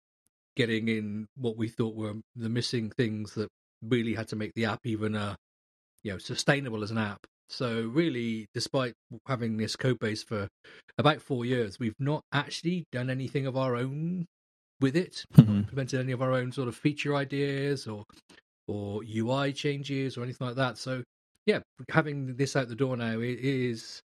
getting 0.55 0.87
in 0.87 1.27
what 1.35 1.57
we 1.57 1.67
thought 1.67 1.95
were 1.95 2.15
the 2.35 2.49
missing 2.49 2.89
things 2.89 3.35
that 3.35 3.49
really 3.83 4.15
had 4.15 4.27
to 4.29 4.35
make 4.35 4.51
the 4.55 4.65
app 4.65 4.79
even, 4.83 5.15
uh, 5.15 5.35
you 6.01 6.11
know, 6.11 6.17
sustainable 6.17 6.81
as 6.81 6.89
an 6.89 6.97
app. 6.97 7.19
So 7.49 7.81
really, 7.81 8.47
despite 8.55 8.93
having 9.27 9.57
this 9.57 9.75
code 9.75 9.99
base 9.99 10.23
for 10.23 10.47
about 10.97 11.21
four 11.21 11.45
years, 11.45 11.77
we've 11.79 11.93
not 11.99 12.23
actually 12.33 12.85
done 12.91 13.11
anything 13.11 13.45
of 13.45 13.55
our 13.55 13.75
own 13.75 14.25
with 14.79 14.95
it, 14.95 15.23
mm-hmm. 15.35 15.57
implemented 15.57 15.99
any 15.99 16.11
of 16.11 16.21
our 16.21 16.33
own 16.33 16.51
sort 16.51 16.67
of 16.67 16.75
feature 16.75 17.15
ideas 17.15 17.87
or 17.87 18.03
or 18.67 19.01
UI 19.03 19.53
changes 19.53 20.17
or 20.17 20.23
anything 20.23 20.45
like 20.45 20.57
that. 20.57 20.77
So 20.77 21.03
yeah, 21.45 21.59
having 21.89 22.35
this 22.35 22.55
out 22.55 22.67
the 22.67 22.75
door 22.75 22.97
now 22.97 23.19
is 23.19 24.01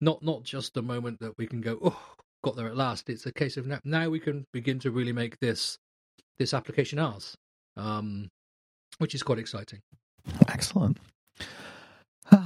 not 0.00 0.22
not 0.22 0.44
just 0.44 0.76
a 0.76 0.82
moment 0.82 1.18
that 1.20 1.32
we 1.38 1.46
can 1.46 1.60
go, 1.60 1.78
oh, 1.82 2.14
got 2.44 2.56
there 2.56 2.68
at 2.68 2.76
last. 2.76 3.10
It's 3.10 3.26
a 3.26 3.32
case 3.32 3.56
of 3.56 3.66
now, 3.66 3.80
now 3.84 4.08
we 4.08 4.20
can 4.20 4.44
begin 4.52 4.78
to 4.80 4.90
really 4.90 5.12
make 5.12 5.38
this 5.40 5.76
this 6.38 6.54
application 6.54 6.98
ours, 6.98 7.34
um, 7.76 8.28
which 8.98 9.14
is 9.14 9.22
quite 9.22 9.38
exciting. 9.38 9.80
Excellent. 10.48 10.98
and 12.30 12.42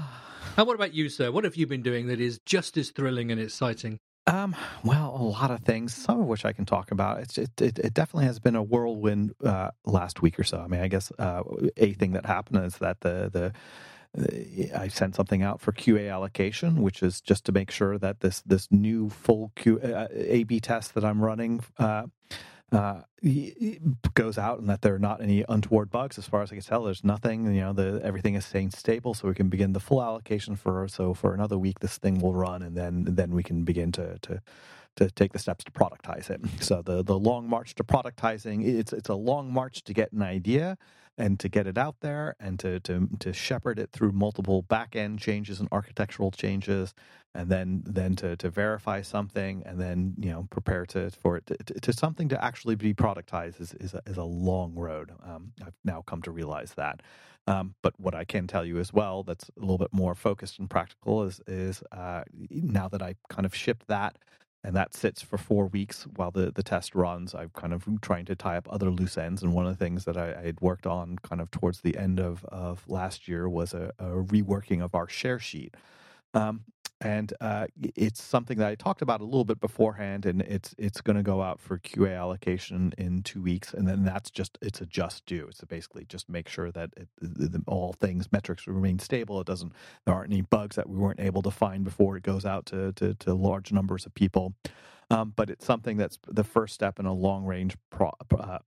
what 0.57 0.75
about 0.75 0.95
you, 0.95 1.09
sir? 1.09 1.31
What 1.31 1.45
have 1.45 1.57
you 1.57 1.67
been 1.67 1.83
doing 1.83 2.07
that 2.09 2.21
is 2.21 2.39
just 2.47 2.77
as 2.77 2.91
thrilling 2.91 3.31
and 3.31 3.41
exciting 3.41 3.99
um, 4.31 4.57
well, 4.85 5.17
a 5.19 5.23
lot 5.23 5.51
of 5.51 5.61
things, 5.61 5.95
some 5.95 6.21
of 6.21 6.27
which 6.27 6.45
I 6.45 6.53
can 6.53 6.65
talk 6.65 6.91
about. 6.91 7.21
It's, 7.21 7.39
it, 7.39 7.51
it, 7.61 7.79
it 7.79 7.95
definitely 7.95 8.27
has 8.27 8.39
been 8.39 8.55
a 8.55 8.63
whirlwind 8.63 9.35
uh, 9.45 9.71
last 9.85 10.23
week 10.23 10.39
or 10.39 10.45
so. 10.45 10.59
I 10.61 10.69
mean, 10.69 10.81
I 10.81 10.89
guess 10.89 11.11
uh, 11.19 11.43
a 11.77 11.93
thing 11.95 12.13
that 12.13 12.27
happened 12.27 12.65
is 12.65 12.77
that 12.79 13.01
the 13.01 13.31
the 13.33 13.53
I 14.77 14.89
sent 14.89 15.15
something 15.15 15.43
out 15.43 15.61
for 15.61 15.73
QA 15.73 16.13
allocation, 16.13 16.83
which 16.83 17.03
is 17.03 17.21
just 17.21 17.45
to 17.47 17.53
make 17.53 17.71
sure 17.71 17.99
that 17.99 18.21
this 18.21 18.43
this 18.43 18.69
new 18.71 19.09
full 19.09 19.53
Q, 19.57 19.81
uh, 19.81 20.09
A/B 20.13 20.61
test 20.61 20.95
that 20.95 21.05
I'm 21.05 21.23
running 21.23 21.61
uh, 21.79 22.05
uh, 22.73 23.03
goes 24.15 24.39
out, 24.39 24.61
and 24.61 24.69
that 24.69 24.83
there 24.83 24.95
are 24.95 24.99
not 25.00 25.21
any 25.21 25.45
untoward 25.49 25.91
bugs. 25.91 26.19
As 26.19 26.27
far 26.27 26.43
as 26.43 26.53
I 26.53 26.55
can 26.55 26.65
tell, 26.65 26.85
there's 26.85 27.05
nothing. 27.05 27.53
You 27.53 27.61
know, 27.61 27.73
the 27.73 28.00
everything 28.05 28.35
is 28.35 28.45
staying 28.45 28.71
stable, 28.71 29.15
so 29.15 29.29
we 29.29 29.35
can 29.35 29.49
begin 29.49 29.73
the 29.73 29.81
full 29.81 30.03
allocation 30.03 30.57
for. 30.57 30.87
So 30.89 31.15
for 31.15 31.35
another 31.35 31.59
week, 31.59 31.81
this 31.81 31.99
thing 31.99 32.19
will 32.21 32.35
run, 32.35 32.62
and 32.62 32.77
then 32.77 33.05
then 33.09 33.35
we 33.35 33.43
can 33.43 33.65
begin 33.65 33.93
to 33.93 34.19
to 34.21 34.43
to 34.97 35.11
take 35.11 35.33
the 35.33 35.39
steps 35.39 35.65
to 35.65 35.71
productize 35.73 36.31
it. 36.31 36.41
So 36.61 36.83
the 36.83 37.03
the 37.03 37.19
long 37.19 37.49
march 37.49 37.75
to 37.77 37.85
productizing 37.85 38.65
it's 38.65 38.93
it's 38.93 39.09
a 39.09 39.15
long 39.15 39.53
march 39.53 39.83
to 39.85 39.93
get 39.93 40.12
an 40.12 40.23
idea 40.23 40.77
and 41.21 41.39
to 41.41 41.49
get 41.50 41.69
it 41.69 41.79
out 41.79 41.97
there 42.00 42.35
and 42.41 42.59
to 42.61 42.81
to 42.81 43.09
to 43.21 43.33
shepherd 43.33 43.79
it 43.79 43.93
through 43.93 44.12
multiple 44.12 44.62
back 44.62 44.97
end 44.97 45.21
changes 45.21 45.61
and 45.61 45.69
architectural 45.73 46.33
changes 46.33 46.95
and 47.35 47.50
then 47.50 47.83
then 47.87 48.17
to 48.17 48.37
to 48.37 48.50
verify 48.50 49.03
something 49.03 49.62
and 49.67 49.81
then 49.81 50.15
you 50.19 50.31
know 50.31 50.49
prepare 50.50 50.87
to 50.87 51.11
for 51.11 51.37
it 51.37 51.47
to, 51.47 51.57
to 51.81 51.93
something 51.93 52.29
to 52.31 52.45
actually 52.45 52.75
be 52.75 52.95
productized 52.95 53.61
is 53.61 53.75
is 53.75 53.95
a, 53.95 54.03
is 54.07 54.17
a 54.17 54.25
long 54.25 54.75
road. 54.75 55.12
Um, 55.25 55.53
I've 55.65 55.77
now 55.85 56.03
come 56.03 56.23
to 56.23 56.33
realize 56.33 56.75
that. 56.75 57.03
Um, 57.47 57.75
but 57.83 57.95
what 57.99 58.15
I 58.15 58.25
can 58.25 58.47
tell 58.47 58.65
you 58.65 58.79
as 58.79 58.93
well, 58.93 59.25
that's 59.25 59.50
a 59.57 59.61
little 59.61 59.79
bit 59.79 59.93
more 59.93 60.15
focused 60.15 60.59
and 60.59 60.71
practical, 60.71 61.25
is 61.25 61.41
is 61.47 61.83
uh, 61.93 62.25
now 62.50 62.89
that 62.89 63.03
I 63.03 63.17
kind 63.29 63.47
of 63.47 63.55
shipped 63.55 63.89
that 63.89 64.17
and 64.62 64.76
that 64.76 64.95
sits 64.95 65.23
for 65.23 65.38
four 65.38 65.67
weeks 65.67 66.05
while 66.17 66.31
the, 66.31 66.50
the 66.50 66.62
test 66.62 66.95
runs. 66.95 67.35
I'm 67.35 67.50
kind 67.50 67.73
of 67.73 67.87
trying 68.02 68.26
to 68.26 68.35
tie 68.35 68.57
up 68.57 68.69
other 68.71 68.90
loose 68.90 69.17
ends. 69.17 69.43
And 69.43 69.55
one 69.55 69.67
of 69.67 69.76
the 69.76 69.83
things 69.83 70.05
that 70.05 70.17
I, 70.17 70.35
I 70.38 70.43
had 70.43 70.61
worked 70.61 70.87
on 70.87 71.17
kind 71.19 71.40
of 71.40 71.50
towards 71.50 71.81
the 71.81 71.97
end 71.97 72.21
of, 72.21 72.45
of 72.47 72.85
last 72.87 73.26
year 73.26 73.49
was 73.49 73.73
a, 73.73 73.93
a 73.99 74.05
reworking 74.05 74.83
of 74.83 74.95
our 74.95 75.09
share 75.09 75.38
sheet. 75.38 75.75
Um, 76.35 76.64
and 77.00 77.33
uh, 77.40 77.66
it's 77.97 78.23
something 78.23 78.59
that 78.59 78.69
I 78.69 78.75
talked 78.75 79.00
about 79.00 79.21
a 79.21 79.25
little 79.25 79.45
bit 79.45 79.61
beforehand, 79.61 80.26
and 80.26 80.42
it's 80.42 80.75
it's 80.76 81.00
going 81.00 81.16
to 81.16 81.23
go 81.23 81.40
out 81.40 81.59
for 81.59 81.78
QA 81.78 82.16
allocation 82.16 82.92
in 82.99 83.23
two 83.23 83.40
weeks, 83.40 83.73
and 83.73 83.88
then 83.88 84.04
that's 84.04 84.30
just 84.30 84.59
it's 84.61 84.80
a 84.80 84.87
just 84.87 85.25
do. 85.25 85.47
It's 85.49 85.62
basically 85.64 86.04
just 86.04 86.28
make 86.28 86.49
sure 86.49 86.71
that 86.73 86.90
it, 86.97 87.09
the, 87.21 87.62
all 87.66 87.95
things 87.95 88.30
metrics 88.33 88.66
remain 88.66 88.99
stable. 88.99 89.40
It 89.40 89.47
doesn't 89.47 89.73
there 90.04 90.14
aren't 90.14 90.33
any 90.33 90.42
bugs 90.42 90.76
that 90.76 90.88
we 90.88 90.99
weren't 90.99 91.21
able 91.21 91.42
to 91.42 91.50
find 91.50 91.85
before 91.85 92.16
it 92.16 92.23
goes 92.23 92.45
out 92.45 92.66
to 92.66 92.92
to, 92.95 93.14
to 93.14 93.35
large 93.35 93.73
numbers 93.73 94.04
of 94.04 94.14
people. 94.14 94.54
Um, 95.11 95.33
but 95.35 95.50
it's 95.50 95.64
something 95.64 95.97
that's 95.97 96.19
the 96.28 96.45
first 96.45 96.75
step 96.75 97.00
in 97.00 97.07
a 97.07 97.12
long 97.12 97.45
range 97.45 97.76
pro, 97.90 98.12
uh, 98.38 98.59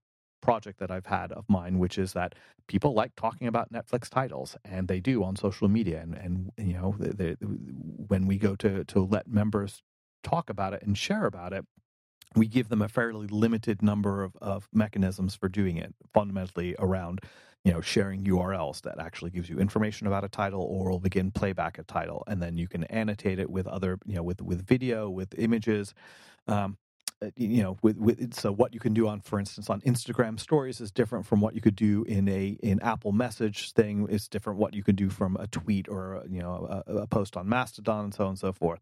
project 0.44 0.78
that 0.78 0.90
I've 0.90 1.06
had 1.06 1.32
of 1.32 1.46
mine, 1.48 1.78
which 1.78 1.98
is 1.98 2.12
that 2.12 2.34
people 2.68 2.92
like 2.92 3.16
talking 3.16 3.48
about 3.48 3.72
Netflix 3.72 4.10
titles, 4.10 4.56
and 4.64 4.86
they 4.86 5.00
do 5.00 5.24
on 5.24 5.36
social 5.36 5.68
media. 5.68 6.00
And, 6.02 6.14
and 6.14 6.68
you 6.68 6.74
know, 6.74 6.94
they, 6.98 7.10
they, 7.10 7.32
when 7.40 8.26
we 8.26 8.36
go 8.38 8.54
to 8.56 8.84
to 8.84 9.00
let 9.00 9.26
members 9.26 9.82
talk 10.22 10.50
about 10.50 10.74
it 10.74 10.82
and 10.82 10.96
share 10.96 11.24
about 11.24 11.52
it, 11.52 11.64
we 12.36 12.46
give 12.46 12.68
them 12.68 12.82
a 12.82 12.88
fairly 12.88 13.26
limited 13.26 13.82
number 13.82 14.22
of, 14.22 14.36
of 14.40 14.68
mechanisms 14.72 15.34
for 15.34 15.48
doing 15.48 15.78
it. 15.78 15.94
Fundamentally, 16.12 16.76
around 16.78 17.20
you 17.64 17.72
know 17.72 17.80
sharing 17.80 18.24
URLs 18.24 18.82
that 18.82 19.00
actually 19.00 19.30
gives 19.30 19.48
you 19.48 19.58
information 19.58 20.06
about 20.06 20.24
a 20.24 20.28
title, 20.28 20.62
or 20.62 20.90
will 20.90 21.00
begin 21.00 21.30
playback 21.30 21.78
a 21.78 21.84
title, 21.84 22.22
and 22.26 22.42
then 22.42 22.58
you 22.58 22.68
can 22.68 22.84
annotate 22.84 23.38
it 23.38 23.48
with 23.48 23.66
other 23.66 23.98
you 24.04 24.16
know 24.16 24.22
with 24.22 24.42
with 24.42 24.66
video, 24.66 25.08
with 25.08 25.34
images. 25.38 25.94
Um, 26.46 26.76
you 27.36 27.62
know 27.62 27.76
with, 27.82 27.96
with 27.96 28.34
so 28.34 28.52
what 28.52 28.74
you 28.74 28.80
can 28.80 28.94
do 28.94 29.08
on 29.08 29.20
for 29.20 29.38
instance 29.38 29.70
on 29.70 29.80
instagram 29.82 30.38
stories 30.38 30.80
is 30.80 30.90
different 30.90 31.26
from 31.26 31.40
what 31.40 31.54
you 31.54 31.60
could 31.60 31.76
do 31.76 32.04
in 32.04 32.28
a 32.28 32.56
in 32.62 32.80
apple 32.80 33.12
message 33.12 33.72
thing 33.72 34.06
is 34.08 34.28
different 34.28 34.58
what 34.58 34.74
you 34.74 34.82
could 34.82 34.96
do 34.96 35.08
from 35.08 35.36
a 35.36 35.46
tweet 35.46 35.88
or 35.88 36.22
you 36.28 36.40
know 36.40 36.82
a, 36.86 36.92
a 36.96 37.06
post 37.06 37.36
on 37.36 37.48
mastodon 37.48 38.04
and 38.04 38.14
so 38.14 38.24
on 38.24 38.30
and 38.30 38.38
so 38.38 38.52
forth. 38.52 38.80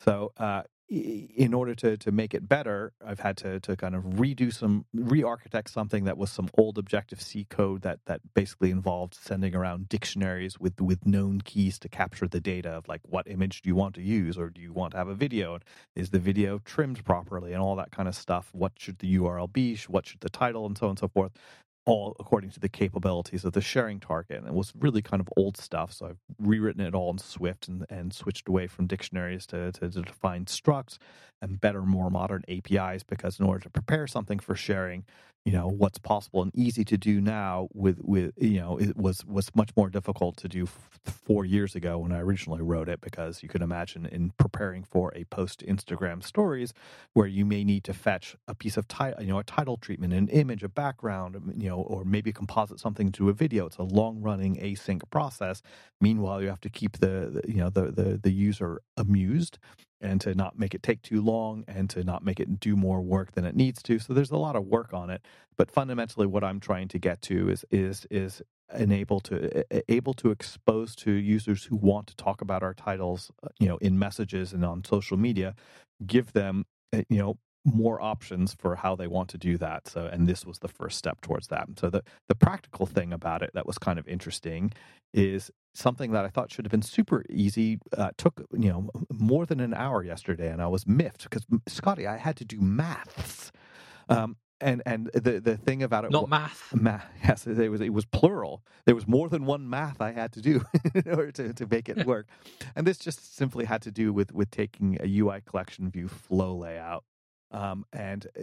So 0.00 0.32
uh, 0.36 0.62
in 0.88 1.52
order 1.52 1.74
to 1.74 1.96
to 1.98 2.10
make 2.10 2.32
it 2.32 2.48
better, 2.48 2.92
I've 3.04 3.20
had 3.20 3.36
to 3.38 3.60
to 3.60 3.76
kind 3.76 3.94
of 3.94 4.04
redo 4.04 4.52
some 4.52 4.86
re-architect 4.94 5.70
something 5.70 6.04
that 6.04 6.16
was 6.16 6.30
some 6.30 6.48
old 6.56 6.78
Objective 6.78 7.20
C 7.20 7.44
code 7.44 7.82
that 7.82 8.00
that 8.06 8.20
basically 8.34 8.70
involved 8.70 9.14
sending 9.14 9.54
around 9.54 9.88
dictionaries 9.88 10.58
with 10.58 10.80
with 10.80 11.06
known 11.06 11.42
keys 11.42 11.78
to 11.80 11.88
capture 11.88 12.26
the 12.26 12.40
data 12.40 12.70
of 12.70 12.88
like 12.88 13.02
what 13.04 13.28
image 13.28 13.62
do 13.62 13.68
you 13.68 13.74
want 13.74 13.94
to 13.96 14.02
use 14.02 14.38
or 14.38 14.48
do 14.48 14.60
you 14.62 14.72
want 14.72 14.92
to 14.92 14.98
have 14.98 15.08
a 15.08 15.14
video? 15.14 15.58
Is 15.94 16.10
the 16.10 16.18
video 16.18 16.58
trimmed 16.58 17.04
properly 17.04 17.52
and 17.52 17.62
all 17.62 17.76
that 17.76 17.90
kind 17.90 18.08
of 18.08 18.14
stuff? 18.14 18.48
What 18.52 18.72
should 18.78 18.98
the 19.00 19.18
URL 19.18 19.52
be? 19.52 19.76
What 19.88 20.06
should 20.06 20.20
the 20.20 20.30
title 20.30 20.64
and 20.66 20.78
so 20.78 20.86
on 20.86 20.90
and 20.90 20.98
so 20.98 21.08
forth? 21.08 21.32
All 21.88 22.14
according 22.20 22.50
to 22.50 22.60
the 22.60 22.68
capabilities 22.68 23.44
of 23.46 23.54
the 23.54 23.62
sharing 23.62 23.98
target. 23.98 24.38
And 24.38 24.46
it 24.46 24.54
was 24.54 24.74
really 24.78 25.00
kind 25.02 25.20
of 25.22 25.28
old 25.38 25.56
stuff. 25.56 25.92
So 25.92 26.06
I've 26.06 26.18
rewritten 26.38 26.84
it 26.84 26.94
all 26.94 27.10
in 27.10 27.18
Swift 27.18 27.66
and, 27.66 27.86
and 27.88 28.12
switched 28.12 28.46
away 28.46 28.66
from 28.66 28.86
dictionaries 28.86 29.46
to, 29.46 29.72
to, 29.72 29.90
to 29.90 30.02
define 30.02 30.44
structs 30.44 30.98
and 31.40 31.60
better, 31.60 31.82
more 31.82 32.10
modern 32.10 32.44
APIs 32.48 33.02
because 33.02 33.40
in 33.40 33.46
order 33.46 33.60
to 33.60 33.70
prepare 33.70 34.06
something 34.06 34.38
for 34.38 34.54
sharing, 34.54 35.04
you 35.48 35.54
know 35.54 35.66
what's 35.66 35.96
possible 35.96 36.42
and 36.42 36.54
easy 36.54 36.84
to 36.84 36.98
do 36.98 37.22
now 37.22 37.68
with 37.72 37.98
with 38.04 38.34
you 38.36 38.60
know 38.60 38.76
it 38.76 38.94
was 38.98 39.24
was 39.24 39.50
much 39.54 39.70
more 39.78 39.88
difficult 39.88 40.36
to 40.36 40.46
do 40.46 40.64
f- 40.64 40.90
four 41.06 41.46
years 41.46 41.74
ago 41.74 41.96
when 41.96 42.12
I 42.12 42.20
originally 42.20 42.60
wrote 42.60 42.86
it 42.86 43.00
because 43.00 43.42
you 43.42 43.48
could 43.48 43.62
imagine 43.62 44.04
in 44.04 44.32
preparing 44.36 44.84
for 44.84 45.10
a 45.16 45.24
post 45.24 45.64
Instagram 45.66 46.22
stories 46.22 46.74
where 47.14 47.26
you 47.26 47.46
may 47.46 47.64
need 47.64 47.82
to 47.84 47.94
fetch 47.94 48.36
a 48.46 48.54
piece 48.54 48.76
of 48.76 48.86
title 48.88 49.22
you 49.22 49.28
know 49.28 49.38
a 49.38 49.44
title 49.44 49.78
treatment 49.78 50.12
an 50.12 50.28
image 50.28 50.62
a 50.62 50.68
background 50.68 51.34
um, 51.34 51.50
you 51.56 51.70
know 51.70 51.78
or 51.80 52.04
maybe 52.04 52.30
composite 52.30 52.78
something 52.78 53.10
to 53.12 53.30
a 53.30 53.32
video. 53.32 53.64
It's 53.64 53.78
a 53.78 53.84
long 53.84 54.20
running 54.20 54.56
async 54.56 55.00
process. 55.08 55.62
Meanwhile 55.98 56.42
you 56.42 56.48
have 56.48 56.60
to 56.60 56.68
keep 56.68 56.98
the, 56.98 57.40
the 57.42 57.42
you 57.48 57.56
know 57.62 57.70
the, 57.70 57.90
the 57.90 58.18
the 58.22 58.32
user 58.32 58.82
amused 58.98 59.56
and 60.00 60.20
to 60.20 60.34
not 60.34 60.58
make 60.58 60.74
it 60.74 60.82
take 60.82 61.02
too 61.02 61.20
long 61.20 61.64
and 61.66 61.90
to 61.90 62.04
not 62.04 62.24
make 62.24 62.40
it 62.40 62.60
do 62.60 62.76
more 62.76 63.00
work 63.00 63.32
than 63.32 63.44
it 63.44 63.56
needs 63.56 63.82
to. 63.82 63.98
So 63.98 64.12
there's 64.12 64.30
a 64.30 64.36
lot 64.36 64.56
of 64.56 64.64
work 64.66 64.92
on 64.92 65.10
it, 65.10 65.22
but 65.56 65.70
fundamentally 65.70 66.26
what 66.26 66.44
I'm 66.44 66.60
trying 66.60 66.88
to 66.88 66.98
get 66.98 67.22
to 67.22 67.48
is 67.48 67.64
is 67.70 68.06
is 68.10 68.42
enable 68.74 69.18
to 69.20 69.64
able 69.90 70.14
to 70.14 70.30
expose 70.30 70.94
to 70.94 71.10
users 71.10 71.64
who 71.64 71.76
want 71.76 72.06
to 72.08 72.16
talk 72.16 72.40
about 72.40 72.62
our 72.62 72.74
titles, 72.74 73.30
uh, 73.42 73.48
you 73.58 73.66
know, 73.66 73.78
in 73.78 73.98
messages 73.98 74.52
and 74.52 74.64
on 74.64 74.84
social 74.84 75.16
media, 75.16 75.54
give 76.06 76.32
them 76.32 76.66
uh, 76.92 77.02
you 77.08 77.18
know 77.18 77.38
more 77.64 78.00
options 78.00 78.54
for 78.54 78.76
how 78.76 78.96
they 78.96 79.06
want 79.06 79.28
to 79.30 79.38
do 79.38 79.56
that. 79.58 79.88
So, 79.88 80.06
and 80.06 80.26
this 80.26 80.44
was 80.44 80.58
the 80.58 80.68
first 80.68 80.98
step 80.98 81.20
towards 81.20 81.48
that. 81.48 81.68
So, 81.78 81.90
the 81.90 82.02
the 82.28 82.34
practical 82.34 82.86
thing 82.86 83.12
about 83.12 83.42
it 83.42 83.50
that 83.54 83.66
was 83.66 83.78
kind 83.78 83.98
of 83.98 84.06
interesting 84.08 84.72
is 85.12 85.50
something 85.74 86.12
that 86.12 86.24
I 86.24 86.28
thought 86.28 86.52
should 86.52 86.64
have 86.64 86.72
been 86.72 86.82
super 86.82 87.24
easy. 87.30 87.78
Uh, 87.96 88.10
took 88.16 88.44
you 88.52 88.70
know 88.70 88.90
more 89.12 89.46
than 89.46 89.60
an 89.60 89.74
hour 89.74 90.02
yesterday, 90.02 90.50
and 90.50 90.62
I 90.62 90.68
was 90.68 90.86
miffed 90.86 91.24
because 91.24 91.44
Scotty, 91.66 92.06
I 92.06 92.16
had 92.16 92.36
to 92.36 92.44
do 92.44 92.60
maths. 92.60 93.52
Um, 94.08 94.36
and 94.60 94.82
and 94.86 95.10
the 95.14 95.40
the 95.40 95.56
thing 95.56 95.82
about 95.82 96.04
it 96.04 96.10
not 96.10 96.28
math 96.28 96.74
math 96.74 97.06
yes 97.22 97.46
it 97.46 97.68
was 97.68 97.80
it 97.80 97.92
was 97.92 98.04
plural 98.04 98.62
there 98.86 98.94
was 98.94 99.06
more 99.06 99.28
than 99.28 99.44
one 99.44 99.68
math 99.68 100.00
i 100.00 100.12
had 100.12 100.32
to 100.32 100.40
do 100.40 100.64
in 100.94 101.08
order 101.08 101.30
to, 101.30 101.52
to 101.52 101.66
make 101.66 101.88
it 101.88 102.06
work 102.06 102.26
and 102.74 102.86
this 102.86 102.98
just 102.98 103.36
simply 103.36 103.64
had 103.64 103.80
to 103.82 103.90
do 103.90 104.12
with 104.12 104.32
with 104.32 104.50
taking 104.50 104.98
a 105.00 105.18
ui 105.18 105.40
collection 105.42 105.90
view 105.90 106.08
flow 106.08 106.54
layout 106.56 107.04
um, 107.50 107.84
and 107.92 108.26
uh, 108.38 108.42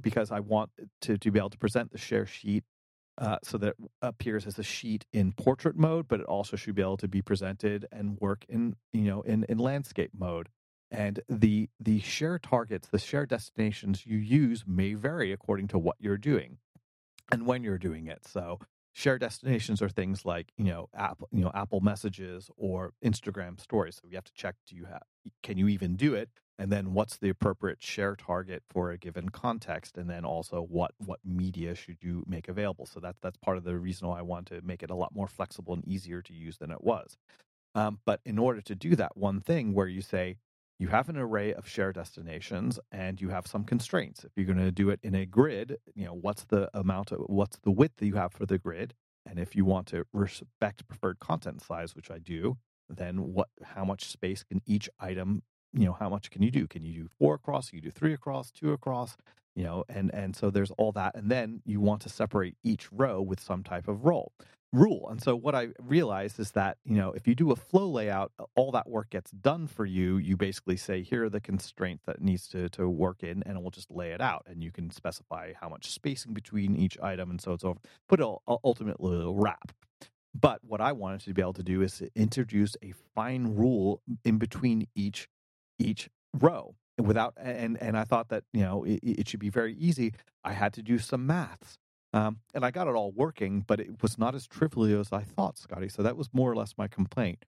because 0.00 0.30
I 0.30 0.40
want 0.40 0.70
to, 1.02 1.18
to 1.18 1.30
be 1.30 1.38
able 1.38 1.50
to 1.50 1.58
present 1.58 1.92
the 1.92 1.98
share 1.98 2.26
sheet 2.26 2.64
uh, 3.18 3.38
so 3.42 3.56
that 3.58 3.68
it 3.68 3.90
appears 4.02 4.46
as 4.46 4.58
a 4.58 4.62
sheet 4.62 5.06
in 5.12 5.32
portrait 5.32 5.76
mode, 5.76 6.06
but 6.06 6.20
it 6.20 6.26
also 6.26 6.56
should 6.56 6.74
be 6.74 6.82
able 6.82 6.98
to 6.98 7.08
be 7.08 7.22
presented 7.22 7.86
and 7.90 8.18
work 8.20 8.44
in 8.48 8.76
you 8.92 9.02
know 9.02 9.22
in, 9.22 9.44
in 9.48 9.58
landscape 9.58 10.10
mode. 10.16 10.48
And 10.90 11.20
the 11.28 11.68
the 11.80 12.00
share 12.00 12.38
targets, 12.38 12.88
the 12.88 12.98
share 12.98 13.26
destinations 13.26 14.06
you 14.06 14.18
use 14.18 14.64
may 14.66 14.94
vary 14.94 15.32
according 15.32 15.68
to 15.68 15.78
what 15.78 15.96
you're 15.98 16.18
doing 16.18 16.58
and 17.32 17.46
when 17.46 17.64
you're 17.64 17.78
doing 17.78 18.06
it. 18.06 18.26
So 18.26 18.60
share 18.96 19.18
destinations 19.18 19.82
are 19.82 19.88
things 19.90 20.24
like 20.24 20.52
you 20.56 20.64
know 20.64 20.88
Apple 20.94 21.28
you 21.30 21.42
know 21.42 21.52
Apple 21.54 21.80
Messages 21.80 22.50
or 22.56 22.92
Instagram 23.04 23.60
Stories. 23.60 23.96
So 23.96 24.08
we 24.08 24.14
have 24.14 24.24
to 24.24 24.32
check: 24.34 24.56
do 24.66 24.74
you 24.74 24.86
have 24.86 25.02
can 25.42 25.58
you 25.58 25.68
even 25.68 25.96
do 25.96 26.14
it? 26.14 26.30
and 26.58 26.72
then 26.72 26.94
what's 26.94 27.18
the 27.18 27.28
appropriate 27.28 27.82
share 27.82 28.16
target 28.16 28.62
for 28.70 28.90
a 28.90 28.98
given 28.98 29.28
context 29.28 29.98
and 29.98 30.08
then 30.08 30.24
also 30.24 30.62
what 30.62 30.92
what 31.04 31.20
media 31.24 31.74
should 31.74 31.98
you 32.00 32.24
make 32.26 32.48
available 32.48 32.86
so 32.86 33.00
that's 33.00 33.18
that's 33.20 33.36
part 33.38 33.56
of 33.56 33.64
the 33.64 33.76
reason 33.76 34.08
why 34.08 34.18
i 34.18 34.22
want 34.22 34.46
to 34.46 34.60
make 34.62 34.82
it 34.82 34.90
a 34.90 34.94
lot 34.94 35.14
more 35.14 35.26
flexible 35.28 35.74
and 35.74 35.86
easier 35.86 36.22
to 36.22 36.32
use 36.32 36.58
than 36.58 36.70
it 36.70 36.82
was 36.82 37.16
um, 37.74 37.98
but 38.06 38.20
in 38.24 38.38
order 38.38 38.62
to 38.62 38.74
do 38.74 38.96
that 38.96 39.16
one 39.16 39.40
thing 39.40 39.74
where 39.74 39.86
you 39.86 40.00
say 40.00 40.36
you 40.78 40.88
have 40.88 41.08
an 41.08 41.16
array 41.16 41.54
of 41.54 41.66
share 41.66 41.92
destinations 41.92 42.78
and 42.92 43.20
you 43.20 43.30
have 43.30 43.46
some 43.46 43.64
constraints. 43.64 44.24
If 44.24 44.32
you're 44.36 44.46
going 44.46 44.58
to 44.58 44.72
do 44.72 44.90
it 44.90 45.00
in 45.02 45.14
a 45.14 45.26
grid 45.26 45.78
you 45.94 46.04
know 46.04 46.14
what's 46.14 46.44
the 46.44 46.70
amount 46.74 47.12
of 47.12 47.20
what's 47.26 47.58
the 47.58 47.70
width 47.70 47.96
that 47.96 48.06
you 48.06 48.14
have 48.14 48.32
for 48.32 48.46
the 48.46 48.58
grid? 48.58 48.94
And 49.28 49.38
if 49.38 49.56
you 49.56 49.64
want 49.64 49.86
to 49.88 50.04
respect 50.12 50.86
preferred 50.86 51.18
content 51.18 51.62
size 51.62 51.96
which 51.96 52.10
i 52.10 52.18
do 52.18 52.58
then 52.88 53.32
what 53.34 53.48
how 53.62 53.84
much 53.84 54.04
space 54.04 54.44
can 54.44 54.62
each 54.66 54.88
item 55.00 55.42
you 55.72 55.84
know 55.84 55.92
how 55.92 56.08
much 56.08 56.30
can 56.30 56.42
you 56.42 56.50
do? 56.50 56.66
Can 56.66 56.84
you 56.84 57.02
do 57.02 57.08
four 57.18 57.34
across? 57.34 57.70
Can 57.70 57.76
you 57.76 57.82
do 57.82 57.90
three 57.90 58.14
across? 58.14 58.50
Two 58.50 58.72
across? 58.72 59.16
You 59.54 59.64
know 59.64 59.84
and 59.88 60.12
and 60.14 60.34
so 60.36 60.50
there's 60.50 60.70
all 60.72 60.92
that. 60.92 61.14
And 61.14 61.30
then 61.30 61.62
you 61.64 61.80
want 61.80 62.02
to 62.02 62.08
separate 62.08 62.56
each 62.62 62.90
row 62.92 63.20
with 63.20 63.40
some 63.40 63.62
type 63.62 63.88
of 63.88 64.04
role 64.04 64.32
rule. 64.72 65.08
And 65.10 65.22
so 65.22 65.34
what 65.36 65.54
I 65.54 65.68
realized 65.80 66.38
is 66.38 66.52
that, 66.52 66.78
you 66.84 66.96
know, 66.96 67.12
if 67.12 67.26
you 67.26 67.34
do 67.34 67.50
a 67.50 67.56
flow 67.56 67.88
layout, 67.88 68.32
all 68.54 68.72
that 68.72 68.88
work 68.88 69.10
gets 69.10 69.30
done 69.30 69.66
for 69.66 69.86
you. 69.86 70.18
You 70.18 70.36
basically 70.36 70.76
say, 70.76 71.02
here 71.02 71.24
are 71.24 71.30
the 71.30 71.40
constraints 71.40 72.04
that 72.06 72.20
needs 72.20 72.48
to, 72.48 72.68
to 72.70 72.88
work 72.88 73.22
in, 73.22 73.42
and 73.44 73.60
we'll 73.60 73.70
just 73.70 73.90
lay 73.90 74.10
it 74.10 74.20
out. 74.20 74.44
And 74.46 74.62
you 74.62 74.70
can 74.70 74.90
specify 74.90 75.52
how 75.60 75.68
much 75.68 75.90
spacing 75.90 76.34
between 76.34 76.76
each 76.76 76.98
item 77.00 77.30
and 77.30 77.40
so 77.40 77.52
it's 77.52 77.64
over. 77.64 77.80
But 78.08 78.20
it'll 78.20 78.42
ultimately 78.64 79.24
wrap. 79.28 79.72
But 80.38 80.60
what 80.62 80.80
I 80.80 80.92
wanted 80.92 81.20
to 81.20 81.32
be 81.32 81.40
able 81.40 81.54
to 81.54 81.62
do 81.62 81.80
is 81.80 81.98
to 81.98 82.10
introduce 82.14 82.76
a 82.82 82.92
fine 83.14 83.54
rule 83.56 84.02
in 84.24 84.38
between 84.38 84.86
each 84.94 85.28
each 85.78 86.08
row 86.34 86.74
without 86.98 87.34
and 87.36 87.80
and 87.80 87.96
I 87.96 88.04
thought 88.04 88.28
that 88.28 88.44
you 88.52 88.62
know 88.62 88.84
it, 88.84 89.00
it 89.02 89.28
should 89.28 89.40
be 89.40 89.48
very 89.48 89.74
easy. 89.74 90.12
I 90.44 90.52
had 90.52 90.72
to 90.74 90.82
do 90.82 90.98
some 90.98 91.26
maths. 91.26 91.78
Um, 92.16 92.38
and 92.54 92.64
I 92.64 92.70
got 92.70 92.88
it 92.88 92.94
all 92.94 93.12
working, 93.12 93.60
but 93.60 93.78
it 93.78 94.02
was 94.02 94.16
not 94.16 94.34
as 94.34 94.46
trivial 94.46 95.00
as 95.00 95.12
I 95.12 95.22
thought, 95.22 95.58
Scotty. 95.58 95.90
So 95.90 96.02
that 96.02 96.16
was 96.16 96.30
more 96.32 96.50
or 96.50 96.56
less 96.56 96.72
my 96.78 96.88
complaint. 96.88 97.44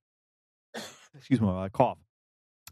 Excuse 1.17 1.41
me 1.41 1.47
my 1.47 1.71
cough. 1.71 1.99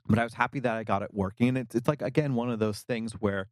But 0.09 0.19
I 0.19 0.25
was 0.25 0.35
happy 0.35 0.61
that 0.61 0.77
I 0.77 0.85
got 0.85 1.03
it 1.03 1.13
working. 1.13 1.49
And 1.49 1.59
it's, 1.59 1.75
it's 1.75 1.89
like, 1.89 2.03
again, 2.03 2.35
one 2.35 2.51
of 2.51 2.59
those 2.59 2.81
things 2.81 3.15
where 3.15 3.49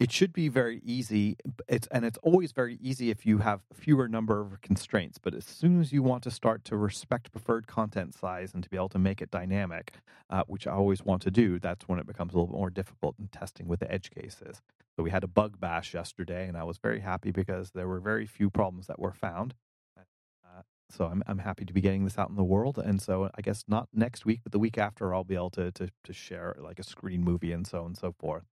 it 0.00 0.12
should 0.12 0.32
be 0.32 0.48
very 0.48 0.80
easy. 0.84 1.36
It's 1.66 1.88
and 1.88 2.04
it's 2.04 2.18
always 2.22 2.52
very 2.52 2.78
easy 2.80 3.10
if 3.10 3.26
you 3.26 3.38
have 3.38 3.60
fewer 3.74 4.08
number 4.08 4.40
of 4.40 4.60
constraints. 4.60 5.18
But 5.18 5.34
as 5.34 5.44
soon 5.44 5.80
as 5.80 5.92
you 5.92 6.02
want 6.02 6.22
to 6.22 6.30
start 6.30 6.64
to 6.66 6.76
respect 6.76 7.32
preferred 7.32 7.66
content 7.66 8.14
size 8.14 8.54
and 8.54 8.62
to 8.62 8.70
be 8.70 8.76
able 8.76 8.90
to 8.90 8.98
make 8.98 9.20
it 9.20 9.30
dynamic, 9.30 9.94
uh, 10.30 10.44
which 10.46 10.66
I 10.66 10.72
always 10.72 11.02
want 11.02 11.22
to 11.22 11.30
do, 11.30 11.58
that's 11.58 11.88
when 11.88 11.98
it 11.98 12.06
becomes 12.06 12.32
a 12.32 12.36
little 12.36 12.46
bit 12.46 12.58
more 12.58 12.70
difficult 12.70 13.16
in 13.18 13.28
testing 13.28 13.66
with 13.66 13.80
the 13.80 13.90
edge 13.90 14.10
cases. 14.10 14.62
So 14.96 15.02
we 15.02 15.10
had 15.10 15.24
a 15.24 15.28
bug 15.28 15.58
bash 15.58 15.94
yesterday, 15.94 16.46
and 16.46 16.56
I 16.56 16.64
was 16.64 16.78
very 16.78 17.00
happy 17.00 17.30
because 17.32 17.72
there 17.72 17.88
were 17.88 18.00
very 18.00 18.26
few 18.26 18.50
problems 18.50 18.86
that 18.86 18.98
were 18.98 19.12
found. 19.12 19.54
So 20.90 21.04
I'm 21.04 21.22
I'm 21.26 21.38
happy 21.38 21.64
to 21.64 21.72
be 21.72 21.80
getting 21.80 22.04
this 22.04 22.18
out 22.18 22.30
in 22.30 22.36
the 22.36 22.44
world, 22.44 22.78
and 22.78 23.00
so 23.00 23.30
I 23.34 23.42
guess 23.42 23.64
not 23.68 23.88
next 23.92 24.24
week, 24.24 24.40
but 24.42 24.52
the 24.52 24.58
week 24.58 24.78
after, 24.78 25.14
I'll 25.14 25.24
be 25.24 25.34
able 25.34 25.50
to 25.50 25.70
to, 25.72 25.90
to 26.04 26.12
share 26.12 26.56
like 26.58 26.78
a 26.78 26.84
screen 26.84 27.22
movie 27.22 27.52
and 27.52 27.66
so 27.66 27.80
on 27.80 27.86
and 27.86 27.98
so 27.98 28.14
forth 28.18 28.44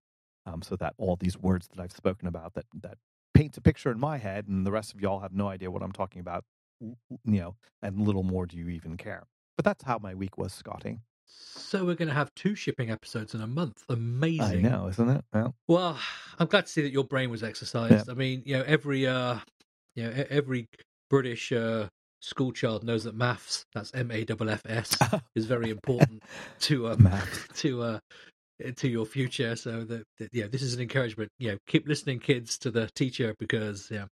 um, 0.47 0.63
so 0.63 0.77
that 0.77 0.95
all 0.99 1.17
these 1.17 1.39
words 1.39 1.69
that 1.69 1.81
I've 1.81 1.93
spoken 1.93 2.29
about 2.29 2.55
that 2.55 2.67
that 2.83 2.99
paints 3.35 3.59
a 3.59 3.61
picture 3.61 3.91
in 3.91 3.99
my 3.99 4.19
head, 4.19 4.49
and 4.49 4.67
the 4.67 4.73
rest 4.73 4.95
of 4.95 5.01
y'all 5.01 5.21
have 5.21 5.33
no 5.33 5.49
idea 5.49 5.71
what 5.71 5.83
I'm 5.83 5.93
talking 5.93 6.21
about, 6.21 6.45
you 6.81 6.97
know, 7.25 7.57
and 7.83 8.01
little 8.01 8.23
more 8.23 8.47
do 8.47 8.57
you 8.57 8.69
even 8.69 8.97
care. 8.97 9.25
But 9.57 9.65
that's 9.65 9.85
how 9.85 9.99
my 9.99 10.15
week 10.15 10.39
was, 10.39 10.53
Scotty. 10.53 11.01
So 11.27 11.85
we're 11.85 11.97
going 11.97 12.09
to 12.09 12.15
have 12.15 12.35
two 12.35 12.55
shipping 12.55 12.91
episodes 12.91 13.35
in 13.35 13.41
a 13.41 13.47
month. 13.47 13.83
Amazing. 13.89 14.67
I 14.67 14.69
know, 14.69 14.89
isn't 14.89 15.09
it? 15.09 15.25
Well, 15.33 15.55
well 15.67 15.99
I'm 16.39 16.47
glad 16.47 16.67
to 16.67 16.73
see 16.73 16.83
that 16.83 16.93
your 16.93 17.05
brain 17.05 17.31
was 17.31 17.43
exercised. 17.43 18.07
Yeah. 18.07 18.13
I 18.13 18.15
mean, 18.15 18.43
you 18.47 18.57
know, 18.57 18.65
every 18.67 19.07
uh, 19.07 19.39
you 19.95 20.05
know, 20.05 20.25
every 20.31 20.69
British 21.11 21.53
uh, 21.53 21.89
school 22.21 22.53
child 22.53 22.85
knows 22.85 23.05
that 23.05 23.15
maths, 23.15 23.67
that's 23.75 23.93
M 23.95 24.11
A 24.11 24.25
F 24.29 24.41
F 24.41 24.63
S, 24.67 24.99
is 25.35 25.47
very 25.47 25.71
important 25.71 26.23
to 26.61 26.89
um, 26.89 27.09
to 27.55 27.83
uh, 27.83 27.99
to 28.77 28.89
your 28.89 29.07
future. 29.07 29.57
So 29.57 29.85
that, 29.85 30.05
that, 30.19 30.31
yeah, 30.33 30.47
this 30.47 30.63
is 30.63 30.75
an 30.75 30.81
encouragement. 30.81 31.31
You 31.39 31.53
know, 31.53 31.59
keep 31.67 31.87
listening, 31.87 32.21
kids, 32.21 32.59
to 32.59 32.71
the 32.71 32.89
teacher 32.95 33.35
because 33.39 33.89
yeah. 33.91 34.07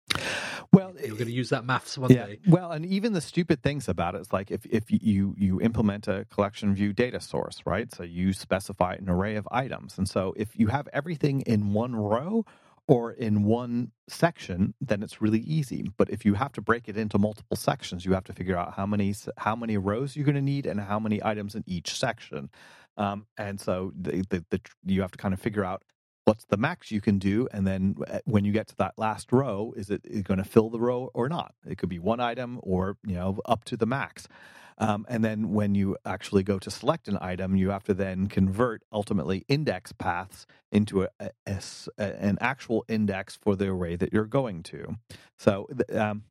Well, 0.73 0.95
you're 0.99 1.17
going 1.17 1.27
to 1.27 1.33
use 1.33 1.49
that 1.51 1.65
maths 1.65 1.99
one 1.99 2.13
yeah. 2.13 2.27
day. 2.27 2.39
Well, 2.47 2.71
and 2.71 2.87
even 2.87 3.13
the 3.13 3.21
stupid 3.21 3.63
things 3.63 3.89
about 3.89 4.15
it 4.15 4.21
is 4.21 4.33
like 4.33 4.51
if 4.51 4.65
if 4.67 4.85
you 4.89 5.35
you 5.37 5.61
implement 5.61 6.07
a 6.07 6.27
collection 6.31 6.75
view 6.75 6.93
data 6.93 7.21
source, 7.21 7.61
right? 7.67 7.93
So 7.93 8.03
you 8.03 8.33
specify 8.33 8.95
an 8.95 9.09
array 9.09 9.37
of 9.37 9.49
items, 9.51 9.99
and 9.99 10.09
so 10.09 10.33
if 10.37 10.57
you 10.57 10.69
have 10.69 10.89
everything 10.93 11.41
in 11.43 11.73
one 11.73 11.97
row 11.97 12.45
or 12.91 13.13
in 13.13 13.45
one 13.45 13.93
section, 14.09 14.75
then 14.81 15.01
it's 15.01 15.23
really 15.23 15.39
easy. 15.39 15.93
But 15.97 16.11
if 16.11 16.25
you 16.25 16.35
have 16.35 16.51
to 16.55 16.61
break 16.61 16.89
it 16.89 16.97
into 16.97 17.19
multiple 17.19 17.57
sections, 17.57 18.05
you 18.05 18.15
have 18.15 18.25
to 18.25 18.33
figure 18.33 18.59
out 18.59 18.75
how 18.75 18.85
many 18.85 19.15
how 19.39 19.55
many 19.55 19.79
rows 19.79 20.17
you're 20.17 20.25
going 20.27 20.35
to 20.35 20.43
need 20.43 20.67
and 20.67 20.81
how 20.81 20.99
many 20.99 21.25
items 21.25 21.55
in 21.55 21.63
each 21.69 21.97
section. 21.97 22.51
Um, 22.97 23.27
and 23.39 23.61
so 23.61 23.93
the, 23.99 24.25
the, 24.31 24.45
the, 24.51 24.61
you 24.85 25.03
have 25.03 25.13
to 25.13 25.19
kind 25.19 25.33
of 25.33 25.41
figure 25.41 25.65
out 25.65 25.85
what's 26.31 26.45
the 26.45 26.57
max 26.57 26.93
you 26.93 27.01
can 27.01 27.19
do? 27.19 27.49
And 27.53 27.67
then 27.67 27.97
uh, 28.07 28.21
when 28.25 28.45
you 28.45 28.53
get 28.53 28.69
to 28.69 28.77
that 28.77 28.97
last 28.97 29.33
row 29.33 29.75
is 29.77 29.91
it 29.91 30.23
going 30.23 30.39
to 30.39 30.45
fill 30.45 30.71
the 30.71 30.79
row 30.79 31.11
or 31.13 31.29
not? 31.29 31.55
It 31.67 31.77
could 31.77 31.89
be 31.89 31.99
one 31.99 32.21
item 32.21 32.61
or 32.63 32.97
you 33.05 33.17
know 33.17 33.41
up 33.47 33.65
to 33.65 33.77
the 33.77 33.85
max. 33.85 34.29
Um, 34.79 35.05
and 35.09 35.25
then 35.25 35.51
when 35.51 35.75
you 35.75 35.97
actually 36.07 36.45
go 36.45 36.61
to 36.61 36.71
select 36.71 37.09
an 37.09 37.19
item 37.21 37.57
you 37.57 37.71
have 37.71 37.83
to 37.85 37.95
then 37.95 38.29
convert 38.29 38.85
ultimately 38.93 39.45
index 39.49 39.91
paths 39.91 40.47
into 40.71 41.03
a, 41.03 41.09
a, 41.21 41.31
a, 41.99 42.25
an 42.25 42.39
actual 42.41 42.85
index 42.87 43.35
for 43.35 43.57
the 43.57 43.67
array 43.67 43.97
that 43.97 44.13
you're 44.13 44.25
going 44.41 44.63
to. 44.63 44.99
So 45.37 45.69
um, 45.93 46.23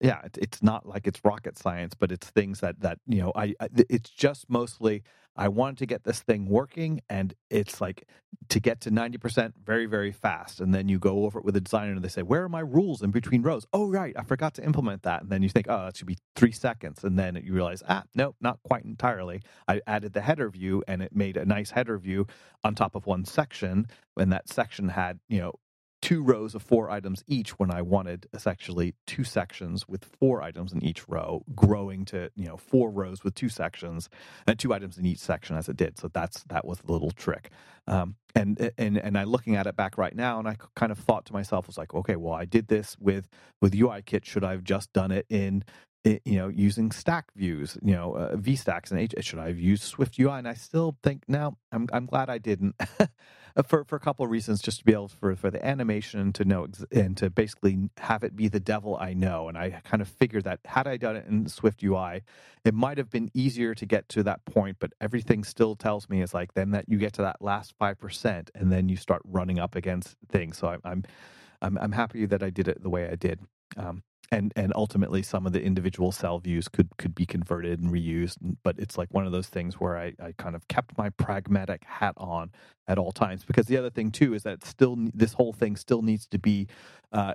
yeah 0.00 0.22
it's 0.36 0.62
not 0.64 0.84
like 0.84 1.06
it's 1.06 1.20
rocket 1.24 1.56
science 1.56 1.94
but 1.94 2.10
it's 2.10 2.28
things 2.28 2.58
that 2.60 2.80
that 2.80 2.98
you 3.06 3.20
know 3.22 3.32
I, 3.36 3.54
I 3.60 3.68
it's 3.88 4.10
just 4.10 4.50
mostly 4.50 5.04
I 5.38 5.48
wanted 5.48 5.78
to 5.78 5.86
get 5.86 6.02
this 6.02 6.20
thing 6.20 6.46
working, 6.46 7.00
and 7.08 7.32
it's 7.48 7.80
like 7.80 8.08
to 8.48 8.58
get 8.58 8.80
to 8.82 8.90
90% 8.90 9.52
very, 9.64 9.86
very 9.86 10.10
fast. 10.10 10.60
And 10.60 10.74
then 10.74 10.88
you 10.88 10.98
go 10.98 11.24
over 11.24 11.38
it 11.38 11.44
with 11.44 11.56
a 11.56 11.60
designer 11.60 11.92
and 11.92 12.02
they 12.02 12.08
say, 12.08 12.22
Where 12.22 12.42
are 12.42 12.48
my 12.48 12.60
rules 12.60 13.02
in 13.02 13.12
between 13.12 13.42
rows? 13.42 13.64
Oh, 13.72 13.88
right, 13.88 14.14
I 14.18 14.24
forgot 14.24 14.54
to 14.54 14.64
implement 14.64 15.04
that. 15.04 15.22
And 15.22 15.30
then 15.30 15.44
you 15.44 15.48
think, 15.48 15.66
Oh, 15.68 15.84
that 15.84 15.96
should 15.96 16.08
be 16.08 16.18
three 16.34 16.50
seconds. 16.50 17.04
And 17.04 17.16
then 17.16 17.40
you 17.42 17.54
realize, 17.54 17.84
Ah, 17.88 18.02
no, 18.16 18.34
not 18.40 18.58
quite 18.64 18.84
entirely. 18.84 19.40
I 19.68 19.80
added 19.86 20.12
the 20.12 20.20
header 20.20 20.50
view 20.50 20.82
and 20.88 21.02
it 21.02 21.14
made 21.14 21.36
a 21.36 21.46
nice 21.46 21.70
header 21.70 21.98
view 21.98 22.26
on 22.64 22.74
top 22.74 22.96
of 22.96 23.06
one 23.06 23.24
section. 23.24 23.86
And 24.18 24.32
that 24.32 24.48
section 24.48 24.88
had, 24.88 25.20
you 25.28 25.38
know, 25.38 25.52
two 26.08 26.22
rows 26.22 26.54
of 26.54 26.62
four 26.62 26.88
items 26.88 27.22
each 27.26 27.50
when 27.58 27.70
I 27.70 27.82
wanted 27.82 28.28
essentially 28.32 28.94
two 29.06 29.24
sections 29.24 29.86
with 29.86 30.06
four 30.18 30.40
items 30.40 30.72
in 30.72 30.82
each 30.82 31.06
row, 31.06 31.44
growing 31.54 32.06
to 32.06 32.30
you 32.34 32.46
know 32.46 32.56
four 32.56 32.90
rows 32.90 33.22
with 33.22 33.34
two 33.34 33.50
sections 33.50 34.08
and 34.46 34.58
two 34.58 34.72
items 34.72 34.96
in 34.96 35.04
each 35.04 35.18
section 35.18 35.54
as 35.54 35.68
it 35.68 35.76
did. 35.76 35.98
So 35.98 36.08
that's 36.08 36.44
that 36.44 36.64
was 36.64 36.78
the 36.78 36.92
little 36.92 37.10
trick. 37.10 37.50
Um, 37.86 38.16
and 38.34 38.70
and 38.78 38.96
and 38.96 39.18
I 39.18 39.24
looking 39.24 39.54
at 39.54 39.66
it 39.66 39.76
back 39.76 39.98
right 39.98 40.16
now, 40.16 40.38
and 40.38 40.48
I 40.48 40.56
kind 40.74 40.90
of 40.90 40.98
thought 40.98 41.26
to 41.26 41.34
myself, 41.34 41.66
was 41.66 41.76
like, 41.76 41.92
okay, 41.92 42.16
well, 42.16 42.32
I 42.32 42.46
did 42.46 42.68
this 42.68 42.96
with 42.98 43.28
with 43.60 43.74
UIKit. 43.74 44.24
Should 44.24 44.44
I 44.44 44.52
have 44.52 44.64
just 44.64 44.90
done 44.94 45.10
it 45.10 45.26
in 45.28 45.62
you 46.04 46.38
know, 46.38 46.48
using 46.48 46.92
stack 46.92 47.26
views, 47.34 47.76
you 47.82 47.94
know, 47.94 48.14
uh, 48.14 48.36
VStacks 48.36 48.90
and 48.90 49.00
H. 49.00 49.14
Should 49.20 49.38
I 49.38 49.48
have 49.48 49.58
used 49.58 49.82
Swift 49.82 50.18
UI? 50.18 50.38
And 50.38 50.48
I 50.48 50.54
still 50.54 50.96
think, 51.02 51.24
now 51.28 51.56
I'm 51.72 51.88
I'm 51.92 52.06
glad 52.06 52.30
I 52.30 52.38
didn't. 52.38 52.76
for 53.66 53.84
for 53.84 53.96
a 53.96 54.00
couple 54.00 54.24
of 54.24 54.30
reasons, 54.30 54.62
just 54.62 54.78
to 54.78 54.84
be 54.84 54.92
able 54.92 55.08
for 55.08 55.34
for 55.34 55.50
the 55.50 55.64
animation 55.64 56.32
to 56.34 56.44
know 56.44 56.68
and 56.92 57.16
to 57.16 57.30
basically 57.30 57.90
have 57.98 58.22
it 58.22 58.36
be 58.36 58.48
the 58.48 58.60
devil 58.60 58.96
I 58.96 59.14
know. 59.14 59.48
And 59.48 59.58
I 59.58 59.80
kind 59.84 60.00
of 60.00 60.08
figured 60.08 60.44
that 60.44 60.60
had 60.64 60.86
I 60.86 60.96
done 60.96 61.16
it 61.16 61.26
in 61.26 61.48
Swift 61.48 61.82
UI, 61.82 62.22
it 62.64 62.74
might 62.74 62.98
have 62.98 63.10
been 63.10 63.30
easier 63.34 63.74
to 63.74 63.86
get 63.86 64.08
to 64.10 64.22
that 64.22 64.44
point. 64.44 64.76
But 64.78 64.92
everything 65.00 65.44
still 65.44 65.74
tells 65.74 66.08
me 66.08 66.22
is 66.22 66.32
like 66.32 66.54
then 66.54 66.70
that 66.70 66.88
you 66.88 66.98
get 66.98 67.12
to 67.14 67.22
that 67.22 67.42
last 67.42 67.74
five 67.78 67.98
percent, 67.98 68.50
and 68.54 68.70
then 68.70 68.88
you 68.88 68.96
start 68.96 69.22
running 69.24 69.58
up 69.58 69.74
against 69.74 70.16
things. 70.28 70.58
So 70.58 70.68
I'm 70.68 70.80
I'm 70.84 71.04
I'm, 71.60 71.76
I'm 71.78 71.92
happy 71.92 72.24
that 72.26 72.42
I 72.42 72.50
did 72.50 72.68
it 72.68 72.82
the 72.82 72.90
way 72.90 73.08
I 73.08 73.16
did. 73.16 73.40
Um, 73.76 74.02
and 74.30 74.52
and 74.56 74.72
ultimately 74.74 75.22
some 75.22 75.46
of 75.46 75.52
the 75.52 75.62
individual 75.62 76.12
cell 76.12 76.38
views 76.38 76.68
could 76.68 76.88
could 76.98 77.14
be 77.14 77.26
converted 77.26 77.80
and 77.80 77.92
reused 77.92 78.36
but 78.62 78.78
it's 78.78 78.98
like 78.98 79.12
one 79.12 79.26
of 79.26 79.32
those 79.32 79.48
things 79.48 79.74
where 79.80 79.96
I, 79.96 80.12
I 80.22 80.32
kind 80.38 80.54
of 80.54 80.66
kept 80.68 80.96
my 80.98 81.10
pragmatic 81.10 81.84
hat 81.84 82.14
on 82.16 82.50
at 82.86 82.98
all 82.98 83.12
times 83.12 83.44
because 83.44 83.66
the 83.66 83.76
other 83.76 83.90
thing 83.90 84.10
too 84.10 84.34
is 84.34 84.42
that 84.42 84.64
still 84.64 84.96
this 85.14 85.32
whole 85.34 85.52
thing 85.52 85.76
still 85.76 86.02
needs 86.02 86.26
to 86.28 86.38
be 86.38 86.66
uh, 87.12 87.34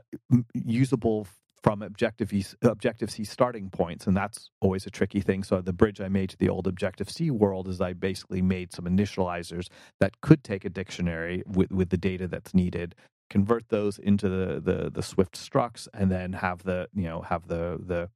usable 0.53 1.27
from 1.63 1.81
Objective 1.81 2.31
Objective 2.61 3.09
C 3.09 3.23
starting 3.23 3.69
points, 3.69 4.05
and 4.05 4.15
that's 4.15 4.49
always 4.59 4.85
a 4.85 4.89
tricky 4.91 5.21
thing. 5.21 5.43
So 5.43 5.61
the 5.61 5.73
bridge 5.73 6.01
I 6.01 6.09
made 6.09 6.29
to 6.31 6.37
the 6.37 6.49
old 6.49 6.67
Objective 6.67 7.09
C 7.09 7.31
world 7.31 7.67
is 7.69 7.79
I 7.79 7.93
basically 7.93 8.41
made 8.41 8.73
some 8.73 8.85
initializers 8.85 9.67
that 9.99 10.19
could 10.21 10.43
take 10.43 10.65
a 10.65 10.69
dictionary 10.69 11.41
with 11.47 11.71
with 11.71 11.89
the 11.89 11.97
data 11.97 12.27
that's 12.27 12.53
needed, 12.53 12.95
convert 13.33 13.67
those 13.69 13.97
into 13.97 14.29
the, 14.29 14.61
the 14.61 14.91
the 14.91 15.01
Swift 15.01 15.33
structs, 15.33 15.87
and 15.91 16.11
then 16.11 16.33
have 16.33 16.63
the 16.63 16.87
you 16.93 17.05
know 17.05 17.21
have 17.21 17.47
the 17.47 17.79
the 17.83 18.09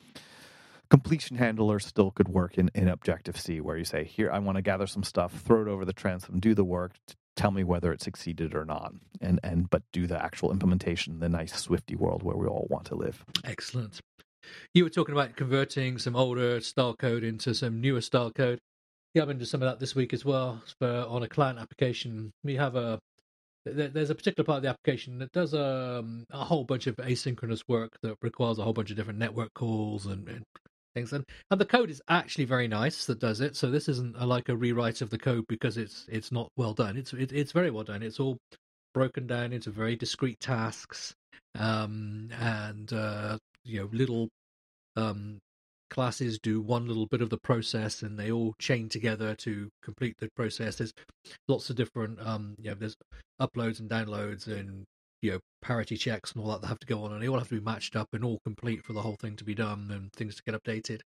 completion 0.91 1.37
handler 1.37 1.79
still 1.79 2.11
could 2.11 2.29
work 2.29 2.57
in, 2.57 2.69
in 2.75 2.87
Objective 2.87 3.37
C, 3.37 3.59
where 3.59 3.77
you 3.77 3.83
say, 3.83 4.03
here, 4.05 4.31
I 4.31 4.39
want 4.39 4.57
to 4.57 4.61
gather 4.61 4.87
some 4.87 5.03
stuff, 5.03 5.33
throw 5.41 5.63
it 5.63 5.67
over 5.67 5.83
the 5.85 5.91
transom, 5.91 6.39
do 6.39 6.53
the 6.53 6.63
work, 6.63 6.93
tell 7.35 7.51
me 7.51 7.63
whether 7.63 7.91
it 7.91 8.01
succeeded 8.01 8.53
or 8.53 8.63
not, 8.63 8.93
and 9.19 9.39
and 9.43 9.69
but 9.71 9.81
do 9.91 10.05
the 10.05 10.23
actual 10.23 10.51
implementation, 10.51 11.19
the 11.19 11.29
nice 11.29 11.59
Swifty 11.59 11.95
world 11.95 12.21
where 12.21 12.37
we 12.37 12.45
all 12.45 12.67
want 12.69 12.85
to 12.85 12.95
live. 12.95 13.25
Excellent. 13.43 13.99
You 14.75 14.83
were 14.83 14.91
talking 14.91 15.13
about 15.13 15.35
converting 15.35 15.97
some 15.97 16.15
older 16.15 16.61
style 16.61 16.95
code 16.95 17.23
into 17.23 17.55
some 17.55 17.81
newer 17.81 18.01
style 18.01 18.31
code. 18.31 18.59
Yeah, 19.13 19.23
I've 19.23 19.27
been 19.27 19.39
doing 19.39 19.47
some 19.47 19.63
of 19.63 19.67
that 19.67 19.79
this 19.79 19.95
week 19.95 20.13
as 20.13 20.23
well. 20.23 20.61
For 20.79 20.87
on 21.09 21.23
a 21.23 21.27
client 21.27 21.57
application, 21.57 22.31
we 22.43 22.55
have 22.55 22.75
a 22.75 22.99
there's 23.73 24.09
a 24.09 24.15
particular 24.15 24.45
part 24.45 24.57
of 24.57 24.63
the 24.63 24.69
application 24.69 25.19
that 25.19 25.31
does 25.31 25.53
a, 25.53 25.99
um, 25.99 26.25
a 26.31 26.43
whole 26.43 26.63
bunch 26.63 26.87
of 26.87 26.95
asynchronous 26.97 27.61
work 27.67 27.97
that 28.01 28.15
requires 28.21 28.59
a 28.59 28.63
whole 28.63 28.73
bunch 28.73 28.91
of 28.91 28.97
different 28.97 29.19
network 29.19 29.53
calls 29.53 30.05
and, 30.05 30.27
and 30.27 30.43
things. 30.95 31.13
And, 31.13 31.23
and 31.51 31.61
the 31.61 31.65
code 31.65 31.89
is 31.89 32.01
actually 32.09 32.45
very 32.45 32.67
nice 32.67 33.05
that 33.05 33.19
does 33.19 33.41
it. 33.41 33.55
So 33.55 33.69
this 33.69 33.87
isn't 33.89 34.15
a, 34.17 34.25
like 34.25 34.49
a 34.49 34.55
rewrite 34.55 35.01
of 35.01 35.09
the 35.09 35.17
code 35.17 35.45
because 35.47 35.77
it's 35.77 36.05
it's 36.09 36.31
not 36.31 36.49
well 36.57 36.73
done. 36.73 36.97
It's 36.97 37.13
it, 37.13 37.31
it's 37.31 37.51
very 37.51 37.71
well 37.71 37.83
done. 37.83 38.03
It's 38.03 38.19
all 38.19 38.37
broken 38.93 39.27
down 39.27 39.53
into 39.53 39.69
very 39.69 39.95
discrete 39.95 40.39
tasks 40.39 41.13
um, 41.57 42.29
and 42.39 42.91
uh, 42.93 43.37
you 43.63 43.81
know 43.81 43.89
little 43.91 44.29
um, 44.95 45.39
classes 45.89 46.39
do 46.39 46.61
one 46.61 46.87
little 46.87 47.07
bit 47.07 47.21
of 47.21 47.29
the 47.29 47.37
process 47.37 48.01
and 48.01 48.17
they 48.17 48.31
all 48.31 48.53
chain 48.59 48.89
together 48.89 49.35
to 49.35 49.69
complete 49.83 50.15
the 50.19 50.29
process. 50.35 50.75
There's 50.75 50.93
lots 51.47 51.69
of 51.69 51.75
different, 51.75 52.19
um, 52.21 52.55
you 52.59 52.69
know, 52.69 52.75
there's 52.75 52.95
uploads 53.41 53.79
and 53.79 53.89
downloads 53.89 54.47
and 54.47 54.85
you 55.21 55.31
know 55.31 55.39
parity 55.61 55.97
checks 55.97 56.31
and 56.31 56.43
all 56.43 56.51
that 56.51 56.61
that 56.61 56.67
have 56.67 56.79
to 56.79 56.87
go 56.87 57.03
on, 57.03 57.13
and 57.13 57.21
they 57.21 57.27
all 57.27 57.39
have 57.39 57.49
to 57.49 57.59
be 57.59 57.65
matched 57.65 57.95
up 57.95 58.07
and 58.13 58.23
all 58.23 58.39
complete 58.45 58.83
for 58.83 58.93
the 58.93 59.01
whole 59.01 59.15
thing 59.19 59.35
to 59.35 59.43
be 59.43 59.55
done 59.55 59.89
and 59.91 60.11
things 60.13 60.35
to 60.35 60.43
get 60.43 60.61
updated. 60.61 61.01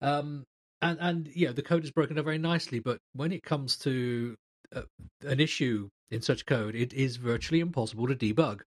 Um, 0.00 0.44
and 0.82 0.98
and 1.00 1.28
yeah, 1.34 1.52
the 1.52 1.62
code 1.62 1.84
is 1.84 1.90
broken 1.90 2.18
up 2.18 2.24
very 2.24 2.38
nicely, 2.38 2.80
but 2.80 2.98
when 3.14 3.32
it 3.32 3.42
comes 3.42 3.76
to 3.78 4.36
uh, 4.74 4.82
an 5.22 5.40
issue 5.40 5.88
in 6.10 6.22
such 6.22 6.46
code, 6.46 6.74
it 6.74 6.92
is 6.92 7.16
virtually 7.16 7.60
impossible 7.60 8.06
to 8.08 8.14
debug 8.14 8.60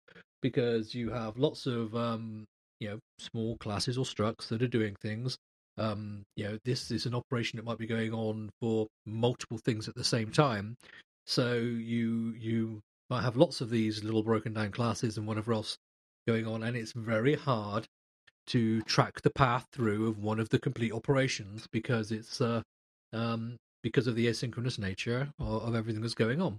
because 0.41 0.95
you 0.95 1.11
have 1.11 1.37
lots 1.37 1.67
of 1.67 1.95
um, 1.95 2.47
you 2.81 2.91
know 2.91 2.99
small 3.19 3.57
classes 3.57 3.99
or 3.99 4.05
structs 4.05 4.49
that 4.49 4.63
are 4.63 4.69
doing 4.69 4.97
things. 5.01 5.37
Um, 5.77 6.25
you 6.37 6.45
know, 6.45 6.59
this 6.65 6.91
is 6.91 7.07
an 7.07 7.15
operation 7.15 7.57
that 7.57 7.65
might 7.65 7.79
be 7.79 7.87
going 7.87 8.13
on 8.13 8.51
for 8.61 8.89
multiple 9.07 9.59
things 9.59 9.89
at 9.89 9.95
the 9.95 10.05
same 10.05 10.33
time. 10.33 10.77
So 11.27 11.55
you 11.55 12.35
you 12.39 12.81
might 13.11 13.23
have 13.23 13.37
lots 13.37 13.61
of 13.61 13.71
these 13.71 14.05
little 14.05 14.23
broken 14.23 14.53
down 14.53 14.73
classes 14.73 15.17
and 15.17 15.27
whatever 15.27 15.53
else 15.53 15.77
going 16.27 16.47
on, 16.47 16.63
and 16.63 16.77
it's 16.77 16.93
very 16.93 17.35
hard 17.35 17.87
to 18.49 18.81
track 18.83 19.21
the 19.23 19.31
path 19.31 19.67
through 19.73 20.09
of 20.09 20.19
one 20.19 20.41
of 20.41 20.49
the 20.49 20.59
complete 20.59 20.93
operations 20.93 21.67
because 21.71 22.11
it's 22.11 22.41
uh, 22.41 22.63
um, 23.13 23.57
because 23.83 24.07
of 24.07 24.15
the 24.15 24.27
asynchronous 24.27 24.79
nature 24.79 25.29
of, 25.39 25.63
of 25.63 25.75
everything 25.75 26.03
that's 26.03 26.15
going 26.15 26.41
on. 26.41 26.59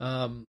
Um, 0.00 0.44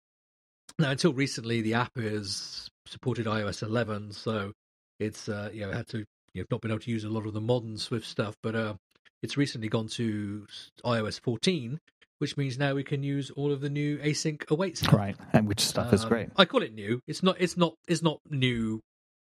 now, 0.78 0.90
until 0.90 1.12
recently, 1.12 1.62
the 1.62 1.74
app 1.74 1.92
is 1.96 2.68
supported 2.86 3.26
iOS 3.26 3.62
11, 3.62 4.12
so 4.12 4.52
it's 4.98 5.28
uh, 5.28 5.50
you 5.52 5.62
know 5.62 5.72
had 5.72 5.88
to 5.88 5.98
you 6.34 6.42
know 6.42 6.46
not 6.50 6.60
been 6.60 6.70
able 6.70 6.80
to 6.80 6.90
use 6.90 7.04
a 7.04 7.08
lot 7.08 7.26
of 7.26 7.34
the 7.34 7.40
modern 7.40 7.76
Swift 7.76 8.06
stuff, 8.06 8.36
but 8.42 8.54
uh, 8.54 8.74
it's 9.22 9.36
recently 9.36 9.68
gone 9.68 9.88
to 9.88 10.46
iOS 10.84 11.20
14, 11.20 11.80
which 12.18 12.36
means 12.36 12.58
now 12.58 12.74
we 12.74 12.84
can 12.84 13.02
use 13.02 13.30
all 13.30 13.52
of 13.52 13.60
the 13.60 13.70
new 13.70 13.98
async 13.98 14.48
await 14.50 14.78
stuff. 14.78 14.94
Right, 14.94 15.16
and 15.32 15.46
which 15.46 15.60
stuff 15.60 15.88
um, 15.88 15.94
is 15.94 16.04
great. 16.04 16.28
I 16.36 16.44
call 16.44 16.62
it 16.62 16.74
new. 16.74 17.00
It's 17.06 17.22
not. 17.22 17.36
It's 17.38 17.56
not. 17.56 17.74
It's 17.86 18.02
not 18.02 18.20
new. 18.30 18.80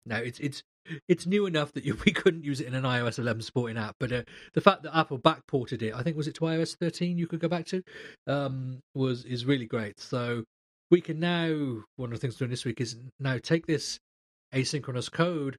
No, 0.06 0.16
it's 0.16 0.38
it's 0.40 0.62
it's 1.08 1.26
new 1.26 1.46
enough 1.46 1.72
that 1.72 1.84
you, 1.84 1.96
we 2.06 2.12
couldn't 2.12 2.44
use 2.44 2.60
it 2.60 2.66
in 2.66 2.74
an 2.74 2.84
iOS 2.84 3.18
11 3.18 3.42
supporting 3.42 3.76
app. 3.76 3.96
But 4.00 4.12
uh, 4.12 4.22
the 4.54 4.60
fact 4.60 4.82
that 4.82 4.96
Apple 4.96 5.18
backported 5.18 5.82
it, 5.82 5.94
I 5.94 6.02
think 6.02 6.16
was 6.16 6.28
it 6.28 6.34
to 6.36 6.40
iOS 6.42 6.76
13, 6.76 7.18
you 7.18 7.26
could 7.26 7.40
go 7.40 7.48
back 7.48 7.66
to, 7.66 7.82
um, 8.26 8.80
was 8.94 9.24
is 9.24 9.44
really 9.44 9.66
great. 9.66 10.00
So 10.00 10.44
we 10.90 11.00
can 11.00 11.20
now 11.20 11.82
one 11.96 12.12
of 12.12 12.12
the 12.12 12.18
things 12.18 12.34
we're 12.34 12.46
doing 12.46 12.50
this 12.50 12.64
week 12.64 12.80
is 12.80 12.96
now 13.20 13.38
take 13.42 13.66
this 13.66 13.98
asynchronous 14.54 15.10
code 15.10 15.56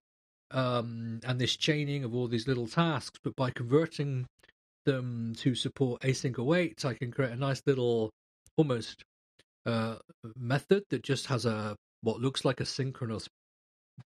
um, 0.51 1.19
and 1.25 1.39
this 1.39 1.55
chaining 1.55 2.03
of 2.03 2.15
all 2.15 2.27
these 2.27 2.47
little 2.47 2.67
tasks, 2.67 3.19
but 3.23 3.35
by 3.35 3.51
converting 3.51 4.25
them 4.85 5.33
to 5.37 5.53
support 5.55 6.01
async 6.01 6.37
await, 6.37 6.83
I 6.85 6.93
can 6.93 7.11
create 7.11 7.31
a 7.31 7.35
nice 7.35 7.61
little 7.65 8.09
almost 8.57 9.03
uh, 9.65 9.95
method 10.35 10.83
that 10.89 11.03
just 11.03 11.27
has 11.27 11.45
a 11.45 11.75
what 12.01 12.19
looks 12.19 12.45
like 12.45 12.61
a 12.61 12.65
synchronous 12.65 13.27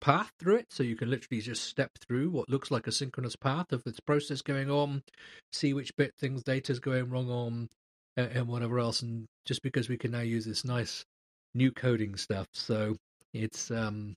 path 0.01 0.31
through 0.41 0.57
it. 0.57 0.67
So 0.71 0.83
you 0.83 0.97
can 0.97 1.11
literally 1.11 1.41
just 1.41 1.65
step 1.65 1.91
through 2.07 2.31
what 2.31 2.49
looks 2.49 2.71
like 2.71 2.87
a 2.87 2.93
synchronous 2.93 3.37
path 3.37 3.73
of 3.73 3.83
this 3.85 4.01
process 4.01 4.43
going 4.43 4.71
on, 4.71 5.03
see 5.53 5.75
which 5.75 5.95
bit 5.97 6.13
things 6.19 6.43
data 6.43 6.73
is 6.73 6.81
going 6.81 7.11
wrong 7.11 7.31
on, 7.31 7.69
and, 8.17 8.33
and 8.33 8.49
whatever 8.49 8.79
else. 8.79 9.03
And 9.03 9.27
just 9.45 9.63
because 9.63 9.89
we 9.89 9.99
can 9.99 10.11
now 10.11 10.21
use 10.21 10.47
this 10.47 10.65
nice 10.65 11.05
new 11.55 11.71
coding 11.71 12.17
stuff, 12.17 12.47
so 12.53 12.97
it's 13.33 13.71
um 13.71 14.15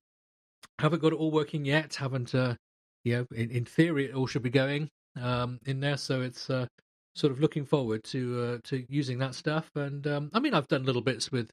haven't 0.79 1.01
got 1.01 1.13
it 1.13 1.19
all 1.19 1.31
working 1.31 1.65
yet. 1.65 1.95
Haven't 1.95 2.33
uh 2.35 2.55
you 3.03 3.17
know 3.17 3.27
in, 3.35 3.49
in 3.51 3.65
theory 3.65 4.05
it 4.05 4.15
all 4.15 4.27
should 4.27 4.43
be 4.43 4.49
going 4.49 4.89
um 5.19 5.59
in 5.65 5.79
there. 5.79 5.97
So 5.97 6.21
it's 6.21 6.49
uh 6.49 6.67
sort 7.17 7.33
of 7.33 7.39
looking 7.39 7.65
forward 7.65 8.03
to 8.03 8.41
uh, 8.41 8.57
to 8.63 8.85
using 8.89 9.17
that 9.17 9.35
stuff. 9.35 9.69
And 9.75 10.05
um, 10.07 10.29
I 10.33 10.39
mean, 10.39 10.53
I've 10.53 10.67
done 10.67 10.85
little 10.85 11.01
bits 11.01 11.31
with 11.31 11.49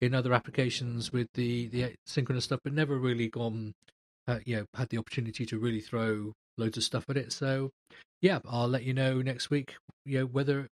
in 0.00 0.14
other 0.14 0.34
applications 0.34 1.12
with 1.12 1.28
the 1.34 1.68
the 1.68 1.94
synchronous 2.04 2.44
stuff, 2.44 2.60
but 2.64 2.72
never 2.72 2.98
really 2.98 3.28
gone, 3.28 3.72
uh, 4.26 4.40
you 4.44 4.56
know, 4.56 4.64
had 4.74 4.88
the 4.88 4.98
opportunity 4.98 5.46
to 5.46 5.58
really 5.58 5.80
throw 5.80 6.32
loads 6.58 6.76
of 6.76 6.82
stuff 6.82 7.04
at 7.08 7.16
it. 7.16 7.32
So, 7.32 7.70
yeah, 8.20 8.40
I'll 8.46 8.68
let 8.68 8.82
you 8.82 8.92
know 8.92 9.22
next 9.22 9.50
week, 9.50 9.76
you 10.04 10.18
know, 10.18 10.26
whether 10.26 10.66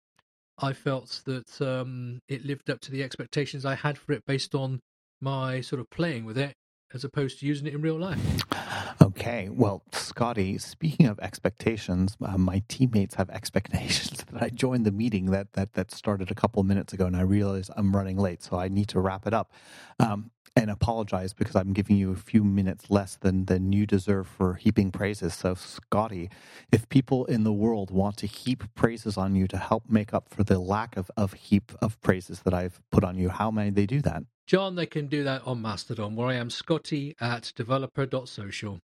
I 0.57 0.73
felt 0.73 1.21
that 1.25 1.61
um, 1.61 2.19
it 2.27 2.45
lived 2.45 2.69
up 2.69 2.79
to 2.81 2.91
the 2.91 3.03
expectations 3.03 3.65
I 3.65 3.75
had 3.75 3.97
for 3.97 4.13
it 4.13 4.23
based 4.25 4.55
on 4.55 4.79
my 5.21 5.59
sort 5.61 5.81
of 5.81 5.89
playing 5.89 6.23
with 6.23 6.37
it 6.37 6.53
as 6.93 7.04
opposed 7.04 7.39
to 7.39 7.45
using 7.45 7.67
it 7.67 7.73
in 7.73 7.82
real 7.82 7.99
life. 7.99 8.19
Okay, 9.02 9.49
well, 9.52 9.84
Scotty, 9.91 10.58
speaking 10.58 11.06
of 11.06 11.19
expectations, 11.19 12.17
uh, 12.21 12.38
my 12.38 12.63
teammates 12.67 13.15
have 13.15 13.30
expectations 13.30 14.23
that 14.32 14.41
I 14.41 14.49
joined 14.49 14.86
the 14.86 14.91
meeting 14.91 15.28
that, 15.32 15.54
that 15.54 15.73
that 15.73 15.91
started 15.91 16.32
a 16.32 16.36
couple 16.36 16.62
minutes 16.63 16.93
ago, 16.93 17.06
and 17.06 17.15
I 17.15 17.21
realize 17.21 17.69
I'm 17.75 17.95
running 17.95 18.17
late, 18.17 18.43
so 18.43 18.58
I 18.58 18.67
need 18.67 18.88
to 18.89 18.99
wrap 18.99 19.25
it 19.28 19.34
up. 19.34 19.52
Um, 19.99 20.32
and 20.56 20.69
apologize 20.69 21.32
because 21.34 21.56
I'm 21.56 21.73
giving 21.73 21.95
you 21.95 22.12
a 22.12 22.15
few 22.15 22.43
minutes 22.43 22.89
less 22.89 23.15
than 23.15 23.45
than 23.45 23.71
you 23.71 23.86
deserve 23.86 24.28
for 24.28 24.56
heaping 24.56 24.91
praises. 24.91 25.34
So, 25.34 25.54
Scotty, 25.54 26.30
if 26.71 26.89
people 26.89 27.25
in 27.25 27.43
the 27.43 27.54
world 27.54 27.91
want 27.91 28.17
to 28.17 28.28
heap 28.28 28.63
praises 28.75 29.15
on 29.15 29.36
you 29.36 29.47
to 29.47 29.58
help 29.58 29.84
make 29.89 30.13
up 30.13 30.28
for 30.30 30.43
the 30.43 30.60
lack 30.60 30.97
of, 30.97 31.10
of 31.15 31.34
heap 31.34 31.71
of 31.82 32.02
praises 32.02 32.41
that 32.41 32.54
I've 32.54 32.82
put 32.91 33.04
on 33.04 33.17
you, 33.17 33.30
how 33.30 33.52
may 33.52 33.69
they 33.69 33.86
do 33.86 34.02
that? 34.02 34.23
John, 34.49 34.73
they 34.73 34.88
can 34.88 35.05
do 35.05 35.23
that 35.25 35.45
on 35.45 35.62
Mastodon, 35.62 36.15
where 36.15 36.27
I 36.27 36.33
am 36.33 36.49
Scotty 36.49 37.15
at 37.21 37.53
developer.social. 37.55 38.79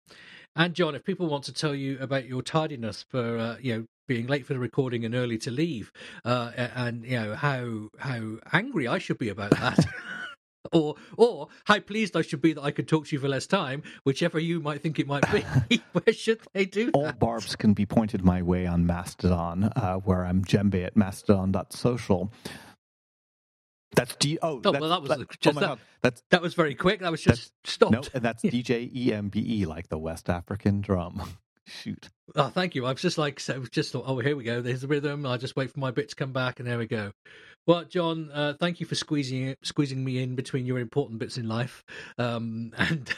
And 0.55 0.75
John, 0.75 0.95
if 0.95 1.05
people 1.05 1.27
want 1.27 1.45
to 1.45 1.55
tell 1.55 1.75
you 1.75 1.97
about 2.01 2.27
your 2.29 2.43
tardiness 2.43 3.03
for 3.09 3.39
uh, 3.39 3.57
you 3.63 3.75
know 3.75 3.87
being 4.07 4.27
late 4.27 4.45
for 4.45 4.53
the 4.53 4.59
recording 4.59 5.07
and 5.07 5.15
early 5.15 5.39
to 5.39 5.51
leave, 5.51 5.91
uh, 6.23 6.53
and 6.55 7.07
you 7.07 7.19
know 7.19 7.35
how 7.35 7.89
how 7.99 8.37
angry 8.53 8.87
I 8.87 8.99
should 8.99 9.17
be 9.17 9.31
about 9.31 9.53
that. 9.53 9.87
or 10.73 10.97
or 11.17 11.49
how 11.65 11.81
pleased 11.81 12.15
I 12.15 12.21
should 12.21 12.43
be 12.43 12.53
that 12.53 12.63
I 12.63 12.71
could 12.71 12.87
talk 12.87 13.07
to 13.07 13.17
you 13.17 13.21
for 13.21 13.29
less 13.29 13.47
time, 13.47 13.85
whichever 14.05 14.39
you 14.39 14.61
might 14.61 14.83
think 14.83 14.99
it 14.99 15.07
might 15.07 15.25
be. 15.33 15.81
Where 15.93 16.15
should 16.15 16.41
they 16.53 16.67
do 16.67 16.87
that? 16.91 16.95
All 16.95 17.13
barbs 17.13 17.57
can 17.57 17.73
be 17.73 17.87
pointed 17.87 18.23
my 18.23 18.43
way 18.43 18.67
on 18.67 18.85
Mastodon, 18.87 19.65
uh, 19.77 19.95
where 19.97 20.27
I'm 20.27 20.45
Djembe 20.45 20.85
at 20.85 20.95
mastodon.social. 20.95 22.31
That's 23.95 24.17
D. 24.17 24.39
Oh, 24.43 24.61
oh 24.65 24.73
well, 24.73 24.89
that 24.89 25.03
was 25.03 25.09
that, 25.11 25.41
just 25.41 25.57
oh 25.57 25.61
that. 25.61 25.79
That's 26.03 26.23
that 26.31 26.43
was 26.43 26.55
very 26.55 26.75
quick. 26.75 27.01
That 27.01 27.11
was 27.11 27.23
just 27.23 27.53
stopped. 27.65 27.93
No, 27.93 28.03
and 28.13 28.23
that's 28.23 28.43
D 28.51 28.63
J 28.63 28.91
E 28.95 29.13
M 29.13 29.29
B 29.29 29.61
E, 29.61 29.67
like 29.67 29.89
the 29.89 29.99
West 29.99 30.29
African 30.29 30.81
drum. 30.81 31.23
Shoot. 31.67 32.11
Oh, 32.37 32.49
thank 32.49 32.75
you. 32.75 32.85
I 32.85 32.93
was 32.93 33.01
just 33.01 33.17
like, 33.17 33.41
so 33.41 33.65
just 33.71 33.93
thought, 33.93 34.05
oh, 34.07 34.19
here 34.19 34.37
we 34.37 34.45
go. 34.45 34.61
There's 34.61 34.83
the 34.83 34.87
rhythm. 34.87 35.25
I 35.25 35.39
just 35.39 35.57
wait 35.57 35.71
for 35.71 35.81
my 35.81 35.91
bit 35.91 36.11
to 36.11 36.15
come 36.15 36.33
back, 36.33 36.61
and 36.61 36.69
there 36.69 36.77
we 36.79 36.87
go. 36.87 37.13
Well, 37.67 37.85
John, 37.85 38.31
uh, 38.33 38.53
thank 38.61 38.81
you 38.81 38.87
for 38.87 38.95
squeezing 38.95 39.57
squeezing 39.63 40.05
me 40.05 40.23
in 40.23 40.35
between 40.35 40.67
your 40.67 40.79
important 40.79 41.19
bits 41.19 41.39
in 41.39 41.49
life, 41.49 41.83
um, 42.19 42.73
and 42.79 43.15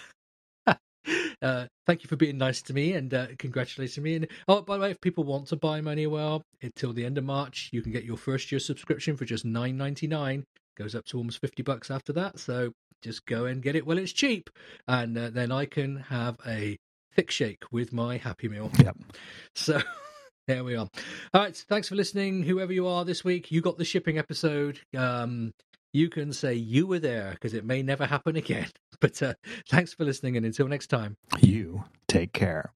uh, 1.42 1.66
thank 1.86 2.02
you 2.02 2.08
for 2.08 2.16
being 2.16 2.38
nice 2.38 2.62
to 2.62 2.72
me 2.72 2.92
and 2.92 3.12
uh, 3.12 3.26
congratulating 3.38 4.02
me. 4.02 4.16
And 4.16 4.28
oh, 4.46 4.62
by 4.62 4.76
the 4.76 4.82
way, 4.82 4.90
if 4.92 5.00
people 5.00 5.24
want 5.24 5.48
to 5.48 5.56
buy 5.56 5.80
Moneywell 5.80 6.42
until 6.62 6.92
the 6.92 7.04
end 7.04 7.18
of 7.18 7.24
March, 7.24 7.70
you 7.72 7.82
can 7.82 7.92
get 7.92 8.04
your 8.04 8.16
first 8.16 8.52
year 8.52 8.60
subscription 8.60 9.16
for 9.16 9.24
just 9.24 9.44
nine 9.44 9.76
ninety 9.76 10.06
nine 10.06 10.44
goes 10.76 10.94
up 10.94 11.04
to 11.06 11.18
almost 11.18 11.40
50 11.40 11.62
bucks 11.62 11.90
after 11.90 12.12
that. 12.14 12.38
So 12.38 12.72
just 13.02 13.26
go 13.26 13.46
and 13.46 13.62
get 13.62 13.76
it 13.76 13.86
while 13.86 13.98
it's 13.98 14.12
cheap. 14.12 14.50
And 14.86 15.16
uh, 15.16 15.30
then 15.30 15.52
I 15.52 15.66
can 15.66 15.96
have 15.96 16.36
a 16.46 16.78
thick 17.14 17.30
shake 17.30 17.64
with 17.72 17.92
my 17.92 18.18
Happy 18.18 18.48
Meal. 18.48 18.70
Yep. 18.78 18.96
So 19.54 19.80
there 20.46 20.62
we 20.62 20.76
are. 20.76 20.88
All 21.34 21.40
right. 21.40 21.56
Thanks 21.68 21.88
for 21.88 21.94
listening. 21.96 22.42
Whoever 22.42 22.72
you 22.72 22.86
are 22.86 23.04
this 23.04 23.24
week, 23.24 23.50
you 23.50 23.60
got 23.60 23.78
the 23.78 23.84
shipping 23.84 24.18
episode. 24.18 24.78
Um, 24.96 25.52
you 25.92 26.08
can 26.10 26.32
say 26.32 26.54
you 26.54 26.86
were 26.86 26.98
there 26.98 27.30
because 27.32 27.54
it 27.54 27.64
may 27.64 27.82
never 27.82 28.06
happen 28.06 28.36
again. 28.36 28.68
But 28.98 29.22
uh, 29.22 29.34
thanks 29.68 29.92
for 29.92 30.04
listening. 30.06 30.38
And 30.38 30.46
until 30.46 30.68
next 30.68 30.86
time, 30.86 31.18
you 31.42 31.84
take 32.08 32.32
care. 32.32 32.72